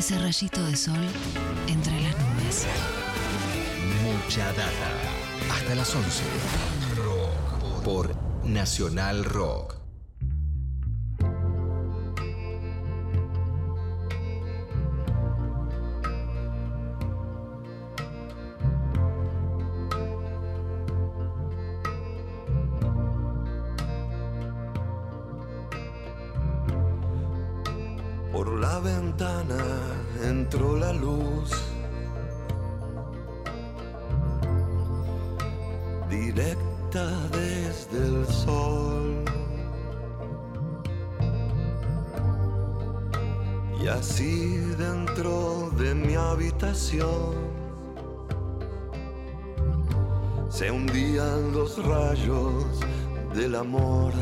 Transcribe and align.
ese 0.00 0.18
rayito 0.18 0.64
de 0.64 0.76
sol 0.76 0.96
entre 1.68 1.92
las 2.00 2.16
nubes. 2.18 2.66
Mucha 4.02 4.46
data. 4.54 5.52
Hasta 5.52 5.74
las 5.74 5.94
11. 5.94 6.22
Por 7.84 8.16
Nacional 8.46 9.26
Rock. 9.26 9.79
Se 50.50 50.70
hundían 50.70 51.52
los 51.52 51.82
rayos 51.86 52.80
del 53.34 53.54
amor. 53.54 54.12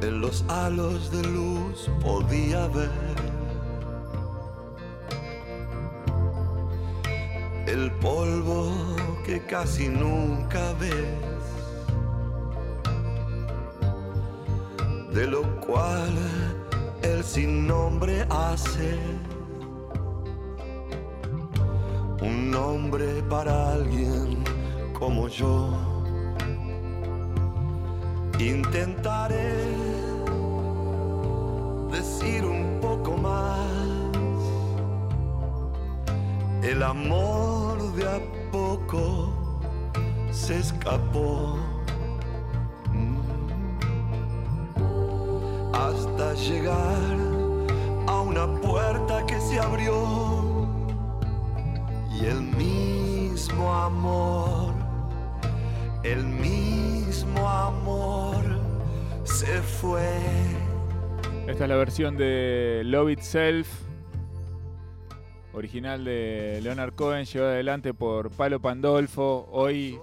En 0.00 0.20
los 0.20 0.44
halos 0.48 1.10
de 1.10 1.22
luz 1.24 1.90
podía 2.00 2.68
ver 2.68 3.16
el 7.66 7.90
polvo 8.00 8.72
que 9.26 9.44
casi 9.44 9.88
nunca 9.88 10.72
ves, 10.74 10.94
de 15.12 15.26
lo 15.26 15.42
cual 15.66 16.14
el 17.02 17.24
sin 17.24 17.66
nombre 17.66 18.24
hace 18.30 18.96
un 22.20 22.50
nombre 22.50 23.22
para 23.28 23.72
alguien 23.72 24.42
como 24.98 25.28
yo. 25.28 25.70
Intentaré 28.38 29.54
decir 31.90 32.44
un 32.44 32.78
poco 32.80 33.16
más. 33.16 33.58
El 36.62 36.82
amor 36.82 37.92
de 37.94 38.04
a 38.06 38.20
poco 38.52 39.32
se 40.30 40.58
escapó. 40.58 41.56
Hasta 45.72 46.34
llegar 46.34 47.16
a 48.06 48.20
una 48.20 48.46
puerta 48.60 49.24
que 49.26 49.40
se 49.40 49.58
abrió. 49.60 50.47
Y 52.10 52.24
el 52.24 52.40
mismo 52.40 53.72
amor, 53.72 54.74
el 56.02 56.24
mismo 56.24 57.48
amor 57.48 58.44
se 59.24 59.60
fue. 59.62 60.08
Esta 61.46 61.64
es 61.64 61.68
la 61.68 61.76
versión 61.76 62.16
de 62.16 62.82
Love 62.84 63.10
Itself, 63.10 63.68
original 65.52 66.04
de 66.04 66.60
Leonard 66.62 66.94
Cohen, 66.94 67.24
llevada 67.24 67.52
adelante 67.52 67.94
por 67.94 68.30
Palo 68.30 68.60
Pandolfo. 68.60 69.48
Hoy, 69.50 69.98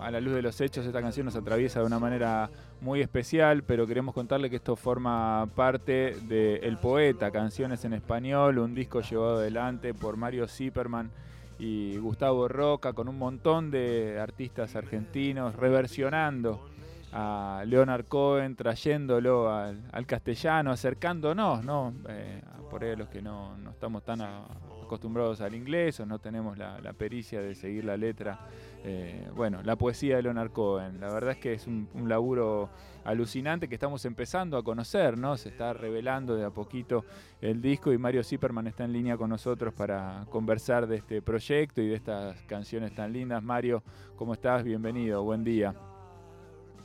a 0.00 0.10
la 0.10 0.20
luz 0.20 0.34
de 0.34 0.42
los 0.42 0.60
hechos, 0.60 0.86
esta 0.86 1.00
canción 1.00 1.26
nos 1.26 1.36
atraviesa 1.36 1.80
de 1.80 1.86
una 1.86 1.98
manera 1.98 2.50
muy 2.80 3.00
especial, 3.00 3.62
pero 3.62 3.86
queremos 3.86 4.14
contarle 4.14 4.50
que 4.50 4.56
esto 4.56 4.74
forma 4.76 5.48
parte 5.54 6.16
de 6.22 6.56
El 6.56 6.78
Poeta, 6.78 7.30
canciones 7.30 7.84
en 7.84 7.92
español, 7.92 8.58
un 8.58 8.74
disco 8.74 9.00
llevado 9.00 9.38
adelante 9.38 9.94
por 9.94 10.16
Mario 10.16 10.48
Zipperman 10.48 11.10
y 11.60 11.96
Gustavo 11.98 12.48
Roca, 12.48 12.92
con 12.94 13.08
un 13.08 13.18
montón 13.18 13.70
de 13.70 14.18
artistas 14.18 14.74
argentinos 14.76 15.54
reversionando 15.56 16.66
a 17.12 17.62
Leonard 17.66 18.06
Cohen, 18.06 18.56
trayéndolo 18.56 19.52
al, 19.52 19.82
al 19.92 20.06
castellano, 20.06 20.70
acercándonos, 20.72 21.64
¿no? 21.64 21.92
Eh, 22.08 22.40
por 22.70 22.82
ahí 22.84 22.96
los 22.96 23.08
que 23.08 23.20
no, 23.20 23.56
no 23.58 23.70
estamos 23.70 24.02
tan 24.04 24.20
a- 24.22 24.44
acostumbrados 24.90 25.40
al 25.40 25.54
inglés 25.54 26.00
o 26.00 26.06
no 26.06 26.18
tenemos 26.18 26.58
la, 26.58 26.80
la 26.80 26.92
pericia 26.92 27.40
de 27.40 27.54
seguir 27.54 27.84
la 27.84 27.96
letra. 27.96 28.40
Eh, 28.82 29.30
bueno, 29.36 29.62
la 29.62 29.76
poesía 29.76 30.16
de 30.16 30.22
Leonard 30.22 30.50
Cohen. 30.50 31.00
La 31.00 31.12
verdad 31.12 31.30
es 31.30 31.38
que 31.38 31.52
es 31.52 31.68
un, 31.68 31.88
un 31.94 32.08
laburo 32.08 32.70
alucinante 33.04 33.68
que 33.68 33.76
estamos 33.76 34.04
empezando 34.04 34.56
a 34.56 34.64
conocer, 34.64 35.16
¿no? 35.16 35.36
Se 35.36 35.50
está 35.50 35.72
revelando 35.74 36.34
de 36.34 36.44
a 36.44 36.50
poquito 36.50 37.04
el 37.40 37.62
disco 37.62 37.92
y 37.92 37.98
Mario 37.98 38.24
Zipperman 38.24 38.66
está 38.66 38.82
en 38.84 38.92
línea 38.92 39.16
con 39.16 39.30
nosotros 39.30 39.72
para 39.72 40.26
conversar 40.28 40.88
de 40.88 40.96
este 40.96 41.22
proyecto 41.22 41.80
y 41.80 41.86
de 41.86 41.94
estas 41.94 42.42
canciones 42.42 42.92
tan 42.92 43.12
lindas. 43.12 43.44
Mario, 43.44 43.84
¿cómo 44.16 44.32
estás? 44.32 44.64
Bienvenido, 44.64 45.22
buen 45.22 45.44
día. 45.44 45.72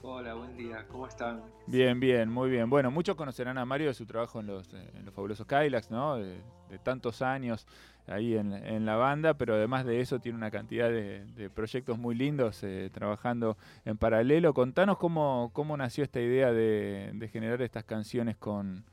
Hola, 0.03 0.35
buen 0.35 0.55
día, 0.55 0.85
¿cómo 0.87 1.07
están? 1.07 1.41
Bien, 1.65 1.99
bien, 1.99 2.29
muy 2.29 2.51
bien. 2.51 2.69
Bueno, 2.69 2.91
muchos 2.91 3.15
conocerán 3.15 3.57
a 3.57 3.65
Mario 3.65 3.87
de 3.87 3.95
su 3.95 4.05
trabajo 4.05 4.39
en 4.39 4.45
los, 4.45 4.71
eh, 4.75 4.91
en 4.93 5.05
los 5.05 5.11
fabulosos 5.11 5.47
Kylax, 5.47 5.89
¿no? 5.89 6.17
De, 6.17 6.39
de 6.69 6.79
tantos 6.79 7.23
años 7.23 7.65
ahí 8.07 8.35
en, 8.35 8.85
la 8.85 8.95
banda, 8.95 9.35
pero 9.35 9.55
además 9.55 9.85
de 9.85 10.01
eso 10.01 10.19
tiene 10.19 10.37
una 10.37 10.51
cantidad 10.51 10.89
de, 10.89 11.49
proyectos 11.53 11.97
muy 11.97 12.15
lindos 12.15 12.63
eh, 12.63 12.89
trabajando 12.93 13.57
en 13.83 13.97
paralelo. 13.97 14.53
Contanos 14.53 14.97
cómo, 14.97 15.51
cómo 15.53 15.75
nació 15.77 16.03
esta 16.03 16.19
idea 16.19 16.51
de, 16.51 17.11
de 17.13 17.27
generar 17.27 17.61
estas 17.61 17.83
canciones 17.83 18.37
con, 18.37 18.83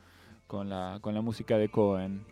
con, 0.47 0.69
la, 0.69 0.99
con 1.01 1.15
la 1.15 1.21
música 1.23 1.59
de 1.59 1.69
Cohen. 1.71 2.25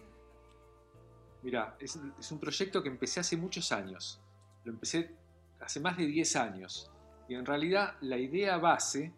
Mira, 1.42 1.76
es, 1.80 1.98
es 2.18 2.32
un 2.32 2.38
proyecto 2.38 2.82
que 2.82 2.88
empecé 2.88 3.20
hace 3.20 3.36
muchos 3.36 3.72
años. 3.72 4.20
Lo 4.64 4.72
empecé 4.72 5.14
hace 5.60 5.80
más 5.80 5.96
de 5.96 6.06
10 6.06 6.36
años. 6.36 6.90
Y 7.28 7.34
en 7.34 7.46
realidad 7.46 7.94
la 8.00 8.18
idea 8.18 8.58
base 8.58 9.12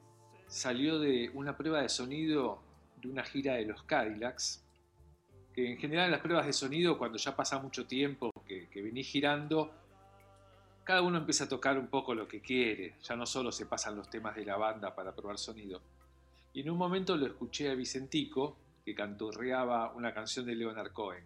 salió 0.47 0.99
de 0.99 1.31
una 1.35 1.57
prueba 1.57 1.81
de 1.81 1.89
sonido 1.89 2.61
de 3.03 3.09
una 3.09 3.25
gira 3.25 3.55
de 3.55 3.67
los 3.67 3.83
Cadillacs. 3.83 4.62
Que 5.55 5.71
en 5.71 5.79
general 5.79 6.11
las 6.11 6.21
pruebas 6.21 6.47
de 6.47 6.53
sonido, 6.53 6.99
cuando 6.99 7.19
ya 7.19 7.37
pasa 7.37 7.59
mucho 7.59 7.87
tiempo 7.87 8.31
que, 8.47 8.69
que 8.69 8.83
venís 8.83 9.07
girando, 9.09 9.71
cada 10.85 11.03
uno 11.03 11.19
empieza 11.19 11.45
a 11.45 11.49
tocar 11.49 11.79
un 11.79 11.89
poco 11.89 12.15
lo 12.15 12.27
que 12.27 12.41
quiere. 12.41 12.97
Ya 13.03 13.17
no 13.17 13.27
solo 13.27 13.53
se 13.53 13.67
pasan 13.67 13.97
los 13.97 14.11
temas 14.11 14.35
de 14.35 14.45
la 14.45 14.57
banda 14.57 14.95
para 14.95 15.15
probar 15.15 15.39
sonido. 15.39 15.81
Y 16.53 16.61
en 16.61 16.71
un 16.71 16.79
momento 16.79 17.17
lo 17.17 17.27
escuché 17.27 17.71
a 17.71 17.75
Vicentico, 17.75 18.57
que 18.85 18.95
canturreaba 18.95 19.93
una 19.93 20.13
canción 20.13 20.45
de 20.47 20.55
Leonard 20.55 20.93
Cohen. 20.93 21.25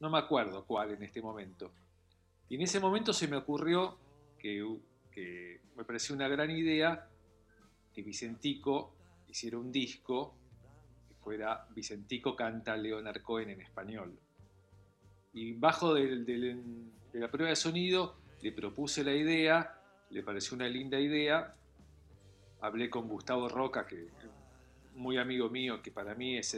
No 0.00 0.10
me 0.10 0.18
acuerdo 0.18 0.64
cuál 0.64 0.92
en 0.92 1.02
este 1.02 1.20
momento. 1.20 1.70
Y 2.48 2.54
en 2.54 2.62
ese 2.62 2.80
momento 2.80 3.12
se 3.12 3.28
me 3.28 3.36
ocurrió 3.36 3.98
que, 4.38 4.64
que 5.12 5.60
me 5.76 5.84
pareció 5.84 6.14
una 6.14 6.28
gran 6.28 6.50
idea 6.50 7.08
que 7.92 8.02
Vicentico 8.02 8.94
hiciera 9.28 9.58
un 9.58 9.70
disco 9.70 10.34
fuera 11.28 11.66
Vicentico 11.74 12.34
canta 12.34 12.74
Leonard 12.74 13.20
Cohen 13.20 13.50
en 13.50 13.60
español. 13.60 14.18
Y 15.34 15.52
bajo 15.52 15.92
de 15.92 16.56
la 17.12 17.30
prueba 17.30 17.50
de 17.50 17.56
sonido 17.56 18.16
le 18.40 18.50
propuse 18.50 19.04
la 19.04 19.12
idea, 19.12 19.78
le 20.08 20.22
pareció 20.22 20.56
una 20.56 20.66
linda 20.68 20.98
idea. 20.98 21.54
Hablé 22.62 22.88
con 22.88 23.08
Gustavo 23.08 23.46
Roca, 23.46 23.86
que 23.86 24.08
muy 24.94 25.18
amigo 25.18 25.50
mío, 25.50 25.82
que 25.82 25.90
para 25.90 26.14
mí 26.14 26.38
es 26.38 26.56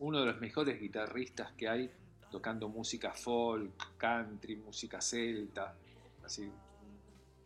uno 0.00 0.20
de 0.20 0.26
los 0.26 0.38
mejores 0.38 0.78
guitarristas 0.78 1.52
que 1.52 1.66
hay 1.66 1.90
tocando 2.30 2.68
música 2.68 3.14
folk, 3.14 3.96
country, 3.96 4.56
música 4.56 5.00
celta, 5.00 5.74
así, 6.22 6.52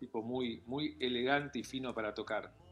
tipo 0.01 0.23
muy, 0.23 0.61
muy 0.67 0.97
elegante 0.99 1.61
y 1.61 1.63
fino 1.63 1.95
para 1.95 2.13
tocar. 2.13 2.66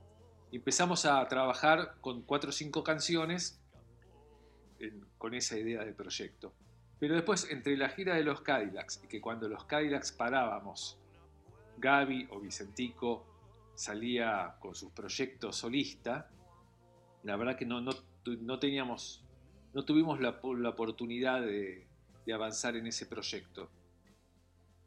Empezamos 0.57 1.05
a 1.05 1.27
trabajar 1.27 1.97
con 2.01 2.23
cuatro 2.23 2.51
o 2.51 2.53
cinco 2.53 2.85
canciones 2.85 3.61
con 5.19 5.35
esa 5.35 5.59
idea 5.59 5.85
de 5.85 5.93
proyecto. 5.93 6.55
Pero 7.01 7.17
después, 7.17 7.51
entre 7.51 7.77
la 7.77 7.89
gira 7.89 8.15
de 8.15 8.23
los 8.23 8.41
Cadillacs 8.41 9.03
y 9.03 9.09
que 9.09 9.21
cuando 9.21 9.49
los 9.49 9.65
Cadillacs 9.65 10.13
parábamos, 10.13 10.97
Gaby 11.79 12.29
o 12.31 12.39
Vicentico 12.39 13.27
salía 13.75 14.55
con 14.61 14.77
sus 14.77 14.93
proyectos 14.93 15.57
solista, 15.57 16.31
la 17.25 17.35
verdad 17.35 17.57
que 17.57 17.67
no, 17.67 17.81
no, 17.81 17.91
no 18.25 18.59
teníamos, 18.61 19.25
no 19.73 19.85
tuvimos 19.85 20.21
la, 20.21 20.41
la 20.41 20.69
oportunidad 20.69 21.41
de, 21.41 21.85
de 22.25 22.33
avanzar 22.33 22.77
en 22.77 22.87
ese 22.87 23.07
proyecto. 23.07 23.71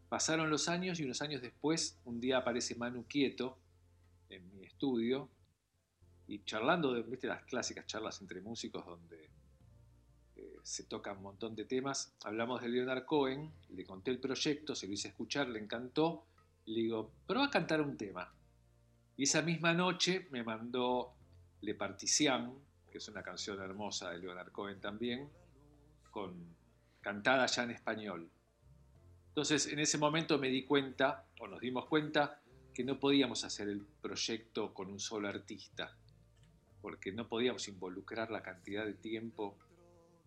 Pasaron 0.08 0.50
los 0.50 0.70
años 0.70 1.02
y 1.02 1.04
unos 1.04 1.22
años 1.22 1.42
después, 1.42 2.00
un 2.06 2.22
día 2.22 2.38
aparece 2.38 2.76
Manu 2.76 3.04
Quieto 3.04 3.58
en 4.30 4.50
mi 4.56 4.66
estudio 4.66 5.30
y 6.28 6.44
charlando 6.44 6.94
de 6.94 7.04
¿viste, 7.04 7.28
las 7.28 7.44
clásicas 7.44 7.86
charlas 7.86 8.22
entre 8.22 8.42
músicos 8.42 8.86
donde 8.86 9.30
eh, 10.36 10.60
se 10.62 10.84
tocan 10.84 11.18
un 11.18 11.24
montón 11.24 11.56
de 11.56 11.66
temas, 11.66 12.14
hablamos 12.24 12.62
de 12.62 12.70
Leonard 12.70 13.06
Cohen, 13.06 13.52
le 13.70 13.86
conté 13.86 14.12
el 14.12 14.20
proyecto, 14.20 14.76
se 14.76 14.88
lo 14.88 14.94
hice 14.94 15.08
escuchar, 15.10 15.48
le 15.48 15.60
encantó, 15.60 16.26
le 16.66 16.82
digo, 16.82 17.12
pero 17.26 17.40
va 17.40 17.48
a 17.48 17.52
cantar 17.52 17.82
un 17.82 17.98
tema. 17.98 18.34
Y 19.16 19.24
esa 19.24 19.42
misma 19.42 19.74
noche 19.74 20.28
me 20.32 20.44
mandó 20.44 21.14
Le 21.62 21.74
Partician, 21.76 22.54
que 22.92 22.98
es 22.98 23.08
una 23.08 23.24
canción 23.24 23.62
hermosa 23.62 24.12
de 24.12 24.20
Leonard 24.20 24.52
Cohen 24.52 24.80
también, 24.80 25.30
con, 26.12 26.56
cantada 27.02 27.46
ya 27.46 27.64
en 27.64 27.72
español. 27.72 28.30
Entonces, 29.30 29.68
en 29.68 29.80
ese 29.80 29.98
momento 29.98 30.38
me 30.38 30.50
di 30.50 30.66
cuenta, 30.66 31.26
o 31.40 31.48
nos 31.48 31.62
dimos 31.62 31.86
cuenta, 31.86 32.42
que 32.74 32.84
no 32.84 33.00
podíamos 33.00 33.44
hacer 33.44 33.70
el 33.70 33.82
proyecto 34.02 34.74
con 34.74 34.92
un 34.92 35.00
solo 35.00 35.28
artista, 35.28 35.96
porque 36.88 37.12
no 37.12 37.28
podíamos 37.28 37.68
involucrar 37.68 38.32
la 38.32 38.42
cantidad 38.42 38.86
de 38.86 38.94
tiempo 38.94 39.58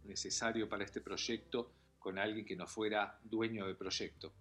necesario 0.04 0.68
para 0.68 0.84
este 0.84 1.00
proyecto 1.00 1.72
con 1.98 2.18
alguien 2.18 2.44
que 2.44 2.54
no 2.54 2.66
fuera 2.66 3.18
dueño 3.24 3.66
del 3.66 3.76
proyecto. 3.76 4.34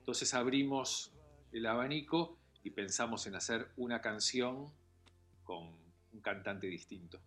Entonces 0.00 0.34
abrimos 0.34 1.12
el 1.52 1.64
abanico 1.66 2.36
y 2.64 2.70
pensamos 2.70 3.28
en 3.28 3.36
hacer 3.36 3.68
una 3.76 4.00
canción 4.00 4.72
con 5.44 5.68
un 6.12 6.20
cantante 6.20 6.66
distinto. 6.66 7.20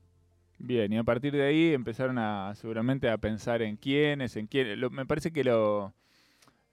Bien, 0.58 0.92
y 0.92 0.98
a 0.98 1.06
partir 1.06 1.32
de 1.32 1.44
ahí 1.44 1.74
empezaron 1.74 2.18
a 2.18 2.56
seguramente 2.56 3.10
a 3.10 3.18
pensar 3.18 3.62
en 3.62 3.78
quiénes, 3.78 4.36
en 4.36 4.48
quién. 4.48 4.78
me 4.92 5.06
parece 5.06 5.32
que 5.32 5.46
lo, 5.46 5.94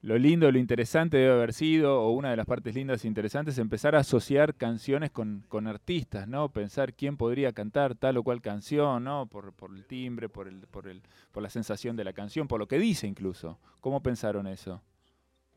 lo 0.03 0.17
lindo, 0.17 0.51
lo 0.51 0.59
interesante 0.59 1.15
debe 1.15 1.31
haber 1.31 1.53
sido, 1.53 2.01
o 2.01 2.11
una 2.11 2.29
de 2.29 2.35
las 2.35 2.45
partes 2.45 2.75
lindas 2.75 3.05
e 3.05 3.07
interesantes, 3.07 3.57
empezar 3.57 3.95
a 3.95 3.99
asociar 3.99 4.53
canciones 4.55 5.11
con, 5.11 5.45
artistas, 5.65 6.27
¿no? 6.27 6.51
Pensar 6.51 6.93
quién 6.93 7.15
podría 7.15 7.53
cantar 7.53 7.95
tal 7.95 8.17
o 8.17 8.23
cual 8.23 8.41
canción, 8.41 9.05
¿no? 9.05 9.27
Por, 9.27 9.53
el 9.73 9.85
timbre, 9.85 10.27
por, 10.27 10.49
el, 10.49 10.67
por, 10.67 10.89
el, 10.89 11.01
por 11.31 11.41
la 11.41 11.49
sensación 11.49 11.95
de 11.95 12.03
la 12.03 12.11
canción, 12.11 12.49
por 12.49 12.59
lo 12.59 12.67
que 12.67 12.79
dice 12.79 13.07
incluso. 13.07 13.59
¿Cómo 13.79 14.03
pensaron 14.03 14.45
eso? 14.45 14.83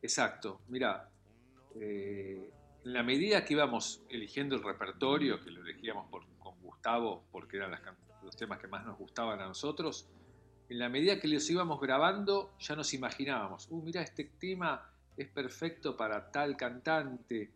Exacto. 0.00 0.60
Mira, 0.68 1.10
eh, 1.80 2.48
en 2.84 2.92
la 2.92 3.02
medida 3.02 3.44
que 3.44 3.54
íbamos 3.54 4.04
eligiendo 4.08 4.54
el 4.54 4.62
repertorio, 4.62 5.42
que 5.42 5.50
lo 5.50 5.60
elegíamos 5.60 6.08
con 6.08 6.22
Gustavo 6.62 7.24
porque 7.32 7.56
eran 7.56 7.72
los 8.22 8.36
temas 8.36 8.60
que 8.60 8.68
más 8.68 8.86
nos 8.86 8.96
gustaban 8.96 9.40
a 9.40 9.46
nosotros, 9.46 10.08
en 10.68 10.78
la 10.78 10.88
medida 10.88 11.20
que 11.20 11.28
los 11.28 11.48
íbamos 11.48 11.80
grabando 11.80 12.54
ya 12.58 12.74
nos 12.74 12.92
imaginábamos, 12.94 13.68
uh, 13.70 13.82
mira, 13.82 14.02
este 14.02 14.24
tema 14.24 14.90
es 15.16 15.28
perfecto 15.28 15.96
para 15.96 16.30
tal 16.30 16.56
cantante, 16.56 17.50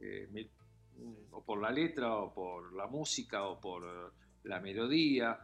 eh, 0.00 0.48
o 1.30 1.42
por 1.42 1.60
la 1.60 1.70
letra, 1.70 2.14
o 2.16 2.32
por 2.32 2.72
la 2.74 2.86
música, 2.86 3.44
o 3.44 3.60
por 3.60 4.12
la 4.44 4.60
melodía, 4.60 5.38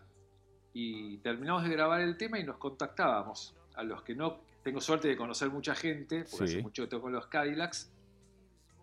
y 0.72 1.18
terminamos 1.18 1.64
de 1.64 1.70
grabar 1.70 2.00
el 2.00 2.16
tema 2.16 2.38
y 2.38 2.44
nos 2.44 2.56
contactábamos. 2.56 3.54
A 3.74 3.82
los 3.82 4.02
que 4.02 4.14
no, 4.14 4.40
tengo 4.62 4.80
suerte 4.80 5.08
de 5.08 5.16
conocer 5.16 5.50
mucha 5.50 5.74
gente, 5.74 6.24
porque 6.30 6.44
hace 6.44 6.62
mucho 6.62 6.82
que 6.82 6.88
toco 6.88 7.08
los 7.08 7.26
Cadillacs, 7.26 7.90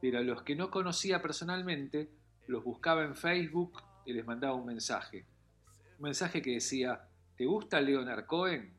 pero 0.02 0.20
a 0.20 0.22
los 0.22 0.42
que 0.44 0.56
no 0.56 0.72
conocía 0.72 1.22
personalmente, 1.22 2.10
los 2.48 2.64
buscaba 2.64 3.04
en 3.04 3.16
Facebook 3.16 3.84
y 4.06 4.14
les 4.14 4.26
mandaba 4.26 4.56
un 4.56 4.66
mensaje. 4.66 5.26
Un 5.98 6.04
mensaje 6.04 6.42
que 6.42 6.52
decía, 6.52 7.09
¿te 7.40 7.46
gusta 7.46 7.80
Leonard 7.80 8.26
Cohen? 8.26 8.70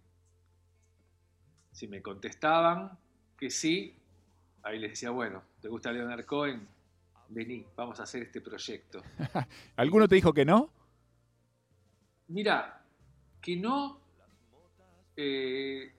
Si 1.72 1.88
me 1.88 2.02
contestaban 2.02 2.90
que 3.38 3.48
sí, 3.48 3.96
ahí 4.62 4.78
les 4.78 4.90
decía, 4.90 5.08
bueno, 5.08 5.42
¿te 5.62 5.68
gusta 5.68 5.90
Leonard 5.90 6.26
Cohen? 6.26 6.68
Vení, 7.30 7.64
vamos 7.74 7.98
a 8.00 8.02
hacer 8.02 8.24
este 8.24 8.42
proyecto. 8.42 9.02
¿Alguno 9.76 10.06
te 10.06 10.16
dijo 10.16 10.34
que 10.34 10.44
no? 10.44 10.68
Mira, 12.28 12.84
que 13.40 13.56
no, 13.56 13.98
eh, 15.16 15.94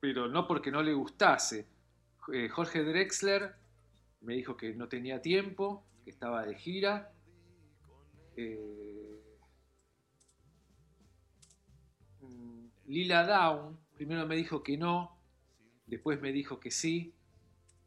pero 0.00 0.28
no 0.28 0.46
porque 0.46 0.70
no 0.70 0.82
le 0.82 0.92
gustase. 0.92 1.66
Eh, 2.30 2.50
Jorge 2.50 2.84
Drexler 2.84 3.54
me 4.20 4.34
dijo 4.34 4.54
que 4.54 4.74
no 4.74 4.86
tenía 4.86 5.22
tiempo, 5.22 5.82
que 6.04 6.10
estaba 6.10 6.44
de 6.44 6.56
gira. 6.56 7.10
Eh, 8.36 9.09
Lila 12.90 13.24
Down 13.24 13.78
primero 13.94 14.26
me 14.26 14.34
dijo 14.34 14.64
que 14.64 14.76
no, 14.76 15.16
después 15.86 16.20
me 16.20 16.32
dijo 16.32 16.58
que 16.58 16.72
sí, 16.72 17.14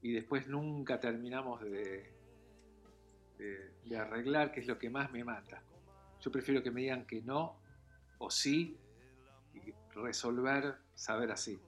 y 0.01 0.13
después 0.13 0.47
nunca 0.47 0.99
terminamos 0.99 1.59
de, 1.61 2.13
de, 3.37 3.97
arreglar, 3.97 4.51
que 4.51 4.61
es 4.61 4.67
lo 4.67 4.77
que 4.77 4.89
más 4.89 5.11
me 5.11 5.23
mata. 5.23 5.61
Yo 6.21 6.31
prefiero 6.31 6.63
que 6.63 6.71
me 6.71 6.81
digan 6.81 7.05
que 7.05 7.21
no 7.21 7.59
o 8.19 8.29
sí 8.29 8.77
y 9.53 9.73
resolver, 9.93 10.75
saber 10.93 11.31
así. 11.31 11.59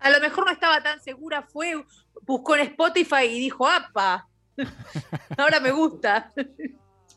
A 0.00 0.10
lo 0.10 0.20
mejor 0.20 0.44
no 0.44 0.52
estaba 0.52 0.82
tan 0.82 1.00
segura, 1.00 1.42
fue, 1.42 1.86
buscó 2.22 2.56
en 2.56 2.62
Spotify 2.62 3.26
y 3.30 3.38
dijo, 3.38 3.66
¡apa! 3.66 4.28
Ahora 5.38 5.58
me 5.60 5.70
gusta. 5.70 6.32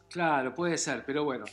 Claro, 0.09 0.53
puede 0.53 0.77
ser, 0.77 1.03
pero 1.05 1.25
bueno. 1.25 1.45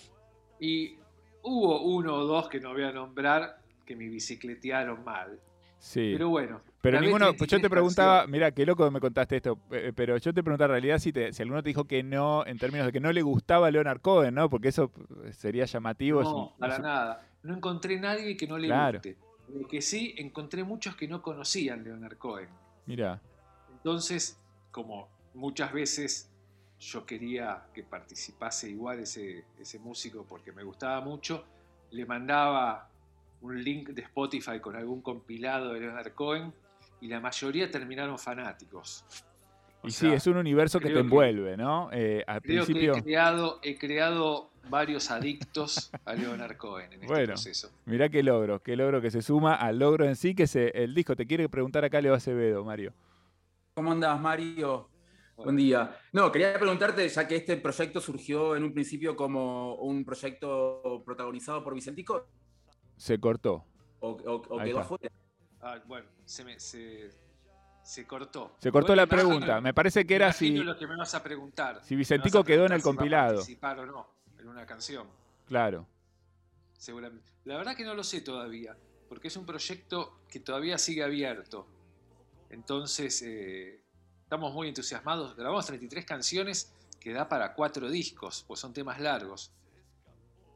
Y 0.60 0.98
hubo 1.42 1.82
uno 1.82 2.14
o 2.14 2.24
dos 2.24 2.48
que 2.48 2.60
no 2.60 2.72
voy 2.74 2.84
a 2.84 2.92
nombrar 2.92 3.61
que 3.92 3.96
me 3.96 4.08
bicicletearon 4.08 5.04
mal. 5.04 5.38
Sí. 5.78 6.10
Pero 6.12 6.30
bueno. 6.30 6.62
Pero 6.80 7.00
ninguno, 7.00 7.34
pues 7.34 7.50
yo 7.50 7.60
te 7.60 7.68
preguntaba, 7.68 8.26
mira, 8.26 8.50
qué 8.52 8.64
loco 8.64 8.90
me 8.90 9.00
contaste 9.00 9.36
esto, 9.36 9.58
eh, 9.70 9.92
pero 9.94 10.16
yo 10.16 10.32
te 10.32 10.42
preguntaba 10.42 10.76
en 10.76 10.82
realidad 10.82 10.98
si, 10.98 11.12
te, 11.12 11.32
si 11.32 11.42
alguno 11.42 11.62
te 11.62 11.68
dijo 11.68 11.84
que 11.84 12.02
no, 12.02 12.46
en 12.46 12.58
términos 12.58 12.86
de 12.86 12.92
que 12.92 13.00
no 13.00 13.12
le 13.12 13.20
gustaba 13.20 13.70
Leonard 13.70 14.00
Cohen, 14.00 14.34
¿no? 14.34 14.48
Porque 14.48 14.68
eso 14.68 14.90
eh, 15.24 15.32
sería 15.32 15.66
llamativo. 15.66 16.22
No, 16.22 16.54
para 16.58 16.78
nada. 16.78 17.26
No 17.42 17.54
encontré 17.54 18.00
nadie 18.00 18.36
que 18.36 18.46
no 18.46 18.56
le 18.56 18.68
guste. 18.68 19.18
Lo 19.52 19.68
que 19.68 19.82
sí, 19.82 20.14
encontré 20.16 20.64
muchos 20.64 20.96
que 20.96 21.06
no 21.06 21.20
conocían 21.20 21.84
Leonard 21.84 22.16
Cohen. 22.16 22.48
Mira. 22.86 23.20
Entonces, 23.74 24.40
como 24.70 25.08
muchas 25.34 25.72
veces 25.72 26.30
yo 26.78 27.04
quería 27.04 27.64
que 27.74 27.82
participase 27.82 28.70
igual 28.70 29.00
ese, 29.00 29.44
ese 29.60 29.78
músico 29.78 30.24
porque 30.26 30.50
me 30.50 30.64
gustaba 30.64 31.00
mucho, 31.02 31.44
le 31.90 32.06
mandaba 32.06 32.88
un 33.42 33.62
link 33.62 33.90
de 33.90 34.02
Spotify 34.02 34.60
con 34.60 34.76
algún 34.76 35.02
compilado 35.02 35.72
de 35.72 35.80
Leonard 35.80 36.14
Cohen 36.14 36.52
y 37.00 37.08
la 37.08 37.20
mayoría 37.20 37.70
terminaron 37.70 38.18
fanáticos. 38.18 39.04
y 39.82 39.90
sí, 39.90 40.08
es 40.08 40.26
un 40.26 40.36
universo 40.36 40.78
que 40.80 40.90
te 40.90 41.00
envuelve, 41.00 41.56
¿no? 41.56 41.90
Eh, 41.92 42.24
al 42.26 42.40
principio... 42.40 42.94
he 42.96 43.02
creado, 43.02 43.58
he 43.62 43.76
creado 43.76 44.50
varios 44.68 45.10
adictos 45.10 45.90
a 46.04 46.14
Leonard 46.14 46.56
Cohen 46.56 46.92
en 46.92 47.02
este 47.02 47.26
proceso. 47.26 47.70
Mirá 47.84 48.08
qué 48.08 48.22
logro, 48.22 48.62
qué 48.62 48.76
logro 48.76 49.00
que 49.00 49.10
se 49.10 49.22
suma 49.22 49.54
al 49.54 49.78
logro 49.80 50.06
en 50.06 50.14
sí, 50.14 50.34
que 50.34 50.44
es 50.44 50.54
el 50.56 50.94
disco. 50.94 51.16
Te 51.16 51.26
quiere 51.26 51.48
preguntar 51.48 51.84
acá 51.84 52.00
Leo 52.00 52.14
Acevedo, 52.14 52.64
Mario. 52.64 52.92
¿Cómo 53.74 53.90
andás, 53.90 54.20
Mario? 54.20 54.88
Buen 55.36 55.56
día. 55.56 55.96
No, 56.12 56.30
quería 56.30 56.54
preguntarte, 56.54 57.08
ya 57.08 57.26
que 57.26 57.36
este 57.36 57.56
proyecto 57.56 58.00
surgió 58.00 58.54
en 58.54 58.62
un 58.62 58.72
principio 58.72 59.16
como 59.16 59.74
un 59.76 60.04
proyecto 60.04 61.02
protagonizado 61.04 61.64
por 61.64 61.74
Vicentico, 61.74 62.28
se 63.02 63.18
cortó. 63.18 63.64
O, 63.98 64.16
quedó 64.16 64.78
afuera. 64.78 65.10
Ah, 65.60 65.82
bueno, 65.86 66.06
se, 66.24 68.06
cortó. 68.06 68.54
Se 68.60 68.70
cortó 68.70 68.94
la 68.94 69.08
pregunta. 69.08 69.60
Me 69.60 69.74
parece 69.74 70.06
que 70.06 70.14
era 70.14 70.32
si. 70.32 70.52
lo 70.52 70.76
que 70.78 70.86
me 70.86 70.96
vas 70.96 71.12
a 71.16 71.22
preguntar. 71.22 71.80
Si 71.82 71.96
Vicentico 71.96 72.44
quedó 72.44 72.66
en 72.66 72.72
el 72.72 72.82
compilado. 72.82 73.38
participar 73.38 73.80
o 73.80 73.86
no 73.86 74.06
en 74.38 74.46
una 74.46 74.64
canción. 74.64 75.08
Claro. 75.46 75.84
Seguramente. 76.78 77.32
La 77.44 77.56
verdad 77.56 77.74
que 77.74 77.84
no 77.84 77.94
lo 77.94 78.04
sé 78.04 78.20
todavía, 78.20 78.76
porque 79.08 79.26
es 79.26 79.36
un 79.36 79.46
proyecto 79.46 80.20
que 80.28 80.38
todavía 80.38 80.78
sigue 80.78 81.02
abierto. 81.02 81.66
Entonces, 82.50 83.20
eh, 83.22 83.82
estamos 84.22 84.54
muy 84.54 84.68
entusiasmados. 84.68 85.34
Grabamos 85.34 85.66
33 85.66 86.04
canciones 86.04 86.72
que 87.00 87.12
da 87.12 87.28
para 87.28 87.54
cuatro 87.54 87.90
discos, 87.90 88.44
pues 88.46 88.60
son 88.60 88.72
temas 88.72 89.00
largos. 89.00 89.50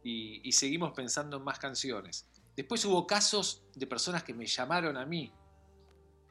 y 0.05 0.53
seguimos 0.53 0.93
pensando 0.93 1.39
en 1.39 1.43
más 1.43 1.59
canciones. 1.59 2.29
Después 2.57 2.83
hubo 2.87 3.07
casos 3.07 3.63
de 3.75 3.87
personas 3.87 4.23
que 4.23 4.33
me 4.33 4.47
llamaron 4.47 4.97
a 4.97 5.05
mí, 5.05 5.31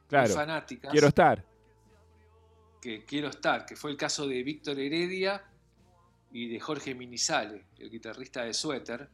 claro, 0.08 0.34
fanáticas. 0.34 0.90
Quiero 0.90 1.06
estar. 1.06 1.44
Que 2.82 3.04
quiero 3.04 3.28
estar, 3.28 3.64
que 3.64 3.76
fue 3.76 3.92
el 3.92 3.96
caso 3.96 4.26
de 4.26 4.42
Víctor 4.42 4.78
Heredia 4.78 5.44
y 6.32 6.48
de 6.48 6.58
Jorge 6.58 6.94
Minizale, 6.94 7.66
el 7.78 7.90
guitarrista 7.90 8.42
de 8.42 8.52
Suéter, 8.52 9.08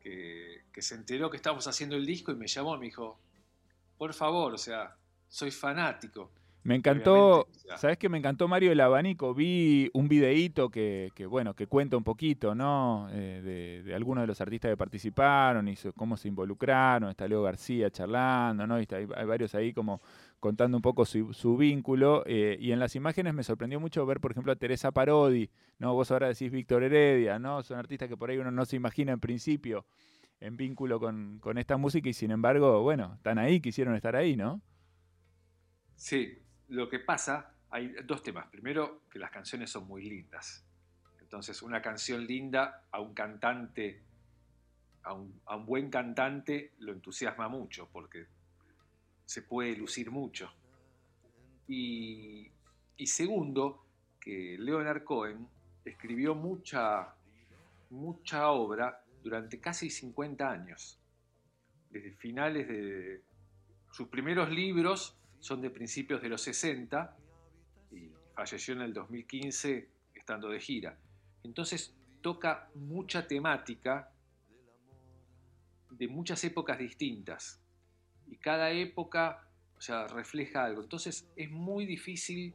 que, 0.00 0.62
se 0.78 0.94
enteró 0.94 1.28
que 1.28 1.36
estábamos 1.36 1.66
haciendo 1.66 1.96
el 1.96 2.06
disco 2.06 2.32
y 2.32 2.36
me 2.36 2.46
llamó 2.46 2.74
y 2.76 2.78
me 2.78 2.86
dijo, 2.86 3.18
por 3.98 4.14
favor, 4.14 4.54
o 4.54 4.58
sea, 4.58 4.96
soy 5.28 5.50
fanático. 5.50 6.30
Me 6.64 6.74
encantó, 6.74 7.40
Obviamente. 7.42 7.76
¿sabes 7.76 7.96
qué? 7.98 8.08
Me 8.10 8.18
encantó 8.18 8.46
Mario 8.46 8.72
el 8.72 8.80
abanico. 8.80 9.32
Vi 9.32 9.90
un 9.94 10.06
videíto 10.08 10.68
que, 10.70 11.12
que, 11.14 11.24
bueno, 11.24 11.54
que 11.54 11.66
cuenta 11.66 11.96
un 11.96 12.04
poquito, 12.04 12.54
¿no? 12.54 13.08
Eh, 13.10 13.40
de, 13.42 13.82
de 13.84 13.94
algunos 13.94 14.22
de 14.22 14.26
los 14.26 14.40
artistas 14.42 14.70
que 14.70 14.76
participaron 14.76 15.66
y 15.68 15.76
cómo 15.96 16.16
se 16.18 16.28
involucraron. 16.28 17.08
Está 17.10 17.26
Leo 17.26 17.42
García 17.42 17.90
charlando, 17.90 18.66
¿no? 18.66 18.78
Y 18.78 18.82
está- 18.82 18.96
hay, 18.96 19.06
hay 19.16 19.26
varios 19.26 19.54
ahí 19.54 19.72
como 19.72 20.00
contando 20.40 20.76
un 20.76 20.82
poco 20.82 21.06
su, 21.06 21.32
su 21.32 21.56
vínculo. 21.56 22.22
eh, 22.26 22.58
y 22.60 22.72
en 22.72 22.80
las 22.80 22.94
imágenes 22.96 23.32
me 23.32 23.44
sorprendió 23.44 23.80
mucho 23.80 24.04
ver, 24.04 24.20
por 24.20 24.32
ejemplo, 24.32 24.52
a 24.52 24.56
Teresa 24.56 24.92
Parodi, 24.92 25.48
¿no? 25.78 25.94
Vos 25.94 26.10
ahora 26.10 26.28
decís 26.28 26.50
Víctor 26.50 26.82
Heredia, 26.82 27.38
¿no? 27.38 27.62
Son 27.62 27.78
artistas 27.78 28.08
que 28.10 28.16
por 28.16 28.28
ahí 28.30 28.36
uno 28.38 28.50
no 28.50 28.66
se 28.66 28.76
imagina 28.76 29.12
en 29.12 29.20
principio 29.20 29.86
en 30.40 30.56
vínculo 30.56 31.00
con, 31.00 31.38
con 31.40 31.58
esta 31.58 31.76
música 31.78 32.08
y 32.08 32.12
sin 32.12 32.30
embargo, 32.30 32.82
bueno, 32.82 33.14
están 33.16 33.38
ahí, 33.38 33.60
quisieron 33.60 33.94
estar 33.96 34.16
ahí, 34.16 34.36
¿no? 34.36 34.60
Sí, 35.96 36.38
lo 36.68 36.88
que 36.88 36.98
pasa, 36.98 37.54
hay 37.70 37.94
dos 38.04 38.22
temas. 38.22 38.46
Primero, 38.48 39.02
que 39.10 39.18
las 39.18 39.30
canciones 39.30 39.70
son 39.70 39.86
muy 39.86 40.02
lindas. 40.02 40.64
Entonces, 41.20 41.62
una 41.62 41.82
canción 41.82 42.26
linda 42.26 42.86
a 42.90 43.00
un 43.00 43.12
cantante, 43.14 44.02
a 45.02 45.12
un, 45.12 45.66
buen 45.66 45.90
cantante, 45.90 46.72
lo 46.78 46.92
entusiasma 46.92 47.48
mucho 47.48 47.88
porque 47.92 48.26
se 49.24 49.42
puede 49.42 49.76
lucir 49.76 50.10
mucho. 50.10 50.50
Y, 51.66 52.50
y 52.96 53.06
segundo, 53.06 53.84
que 54.20 54.56
Leonard 54.58 55.04
Cohen 55.04 55.46
escribió 55.84 56.34
mucha, 56.34 57.14
mucha 57.90 58.48
obra 58.50 59.04
durante 59.22 59.60
casi 59.60 59.90
50 59.90 60.50
años. 60.50 60.98
Desde 61.90 62.12
finales 62.12 62.68
de... 62.68 63.22
Sus 63.90 64.08
primeros 64.08 64.50
libros 64.50 65.17
son 65.40 65.60
de 65.60 65.70
principios 65.70 66.20
de 66.22 66.28
los 66.28 66.42
60 66.42 67.16
y 67.92 68.10
falleció 68.34 68.74
en 68.74 68.82
el 68.82 68.92
2015 68.92 69.88
estando 70.14 70.48
de 70.48 70.60
gira. 70.60 70.98
Entonces 71.44 71.94
toca 72.20 72.70
mucha 72.74 73.26
temática 73.26 74.12
de 75.90 76.08
muchas 76.08 76.42
épocas 76.44 76.78
distintas 76.78 77.60
y 78.26 78.36
cada 78.36 78.70
época 78.70 79.48
o 79.78 79.80
sea, 79.80 80.08
refleja 80.08 80.64
algo. 80.64 80.82
Entonces 80.82 81.30
es 81.36 81.50
muy 81.50 81.86
difícil 81.86 82.52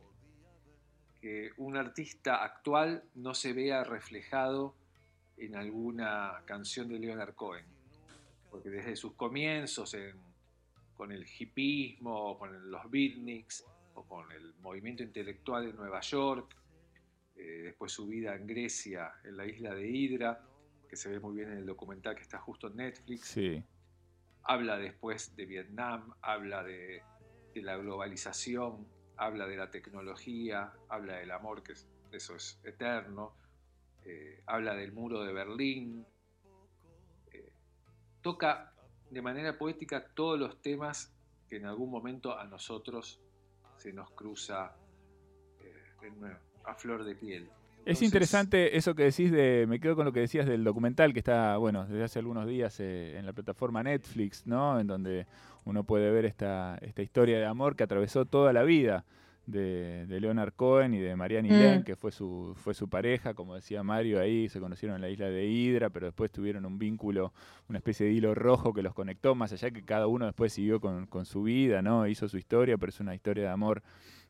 que 1.22 1.52
un 1.58 1.78
artista 1.78 2.44
actual 2.44 3.04
no 3.16 3.34
se 3.34 3.54
vea 3.54 3.84
reflejado 3.86 4.75
en 5.38 5.56
alguna 5.56 6.44
canción 6.46 6.90
de 6.90 7.00
Leonard 7.00 7.34
Cohen, 7.34 7.66
porque 8.52 8.70
desde 8.70 8.98
sus 8.98 9.13
comienzos 9.13 9.94
en 9.94 10.20
con 11.03 11.12
el 11.12 11.25
hipismo, 11.38 12.29
o 12.31 12.39
con 12.39 12.72
los 12.72 12.89
beatniks, 12.89 13.65
o 13.95 14.07
con 14.07 14.31
el 14.31 14.53
movimiento 14.62 15.03
intelectual 15.03 15.65
de 15.65 15.74
Nueva 15.74 16.00
York, 16.00 16.55
eh, 17.36 17.41
después 17.65 17.91
su 17.91 18.07
vida 18.07 18.33
en 18.38 18.48
Grecia, 18.48 19.12
en 19.25 19.36
la 19.36 19.45
isla 19.45 19.75
de 19.75 19.86
Hydra, 19.86 20.41
que 20.88 20.95
se 20.95 21.10
ve 21.10 21.19
muy 21.19 21.36
bien 21.36 21.51
en 21.51 21.57
el 21.57 21.65
documental 21.65 22.15
que 22.15 22.22
está 22.22 22.39
justo 22.39 22.67
en 22.67 22.77
Netflix. 22.77 23.27
Sí. 23.27 23.62
Habla 24.43 24.77
después 24.77 25.36
de 25.36 25.45
Vietnam, 25.45 26.13
habla 26.22 26.63
de, 26.63 27.01
de 27.53 27.62
la 27.62 27.75
globalización, 27.75 28.88
habla 29.17 29.45
de 29.45 29.57
la 29.57 29.69
tecnología, 29.69 30.72
habla 30.88 31.17
del 31.17 31.31
amor, 31.31 31.63
que 31.63 31.74
es- 31.74 31.89
eso 32.13 32.33
es 32.38 32.62
eterno, 32.63 33.33
eh, 34.05 34.41
habla 34.45 34.74
del 34.74 34.93
muro 34.93 35.22
de 35.22 35.33
Berlín, 35.33 36.05
eh, 37.33 37.51
toca 38.22 38.73
de 39.13 39.22
manera 39.22 39.58
poética 39.58 40.05
todos 40.13 40.39
los 40.39 40.62
temas 40.62 41.13
que 41.48 41.58
en 41.58 41.65
algún 41.65 41.91
momento 41.91 42.38
a 42.38 42.46
nosotros 42.46 43.22
se 43.77 43.93
nos 43.93 44.10
cruza 44.12 44.75
eh, 45.62 46.38
a 46.65 46.74
flor 46.75 47.03
de 47.03 47.15
piel. 47.15 47.50
Es 47.86 48.01
interesante 48.01 48.77
eso 48.77 48.96
que 48.96 49.03
decís 49.03 49.29
de, 49.29 49.65
me 49.67 49.79
quedo 49.79 49.96
con 49.96 50.05
lo 50.05 50.13
que 50.13 50.22
decías 50.22 50.48
del 50.48 50.63
documental 50.63 51.12
que 51.12 51.20
está, 51.20 51.58
bueno, 51.58 51.86
desde 51.86 52.03
hace 52.03 52.20
algunos 52.20 52.48
días 52.48 52.79
eh, 52.79 53.17
en 53.17 53.25
la 53.25 53.34
plataforma 53.34 53.84
Netflix, 53.84 54.48
¿no? 54.48 54.79
En 54.79 54.88
donde 54.88 55.27
uno 55.65 55.84
puede 55.84 56.10
ver 56.10 56.24
esta, 56.25 56.77
esta 56.82 57.01
historia 57.01 57.38
de 57.38 57.46
amor 57.46 57.75
que 57.75 57.84
atravesó 57.84 58.25
toda 58.25 58.53
la 58.53 58.63
vida 58.63 59.03
de, 59.45 60.05
de 60.07 60.19
Leonard 60.19 60.53
Cohen 60.53 60.93
y 60.93 61.00
de 61.00 61.15
Marianne 61.15 61.50
Mm. 61.50 61.53
Hillén, 61.53 61.83
que 61.83 61.95
fue 61.95 62.12
su, 62.12 62.53
fue 62.55 62.73
su 62.73 62.89
pareja, 62.89 63.33
como 63.33 63.55
decía 63.55 63.83
Mario, 63.83 64.19
ahí 64.19 64.47
se 64.50 64.59
conocieron 64.59 64.95
en 64.95 65.01
la 65.01 65.09
isla 65.09 65.29
de 65.29 65.45
Hydra, 65.45 65.89
pero 65.89 66.07
después 66.07 66.31
tuvieron 66.31 66.65
un 66.65 66.77
vínculo, 66.79 67.33
una 67.67 67.79
especie 67.79 68.05
de 68.05 68.13
hilo 68.13 68.33
rojo 68.35 68.73
que 68.73 68.81
los 68.81 68.93
conectó, 68.93 69.35
más 69.35 69.51
allá 69.51 69.71
que 69.71 69.83
cada 69.83 70.07
uno 70.07 70.25
después 70.25 70.53
siguió 70.53 70.79
con, 70.79 71.07
con 71.07 71.25
su 71.25 71.43
vida, 71.43 71.81
¿no? 71.81 72.07
Hizo 72.07 72.27
su 72.29 72.38
historia, 72.38 72.77
pero 72.77 72.89
es 72.89 73.00
una 73.00 73.15
historia 73.15 73.43
de 73.43 73.50
amor 73.50 73.83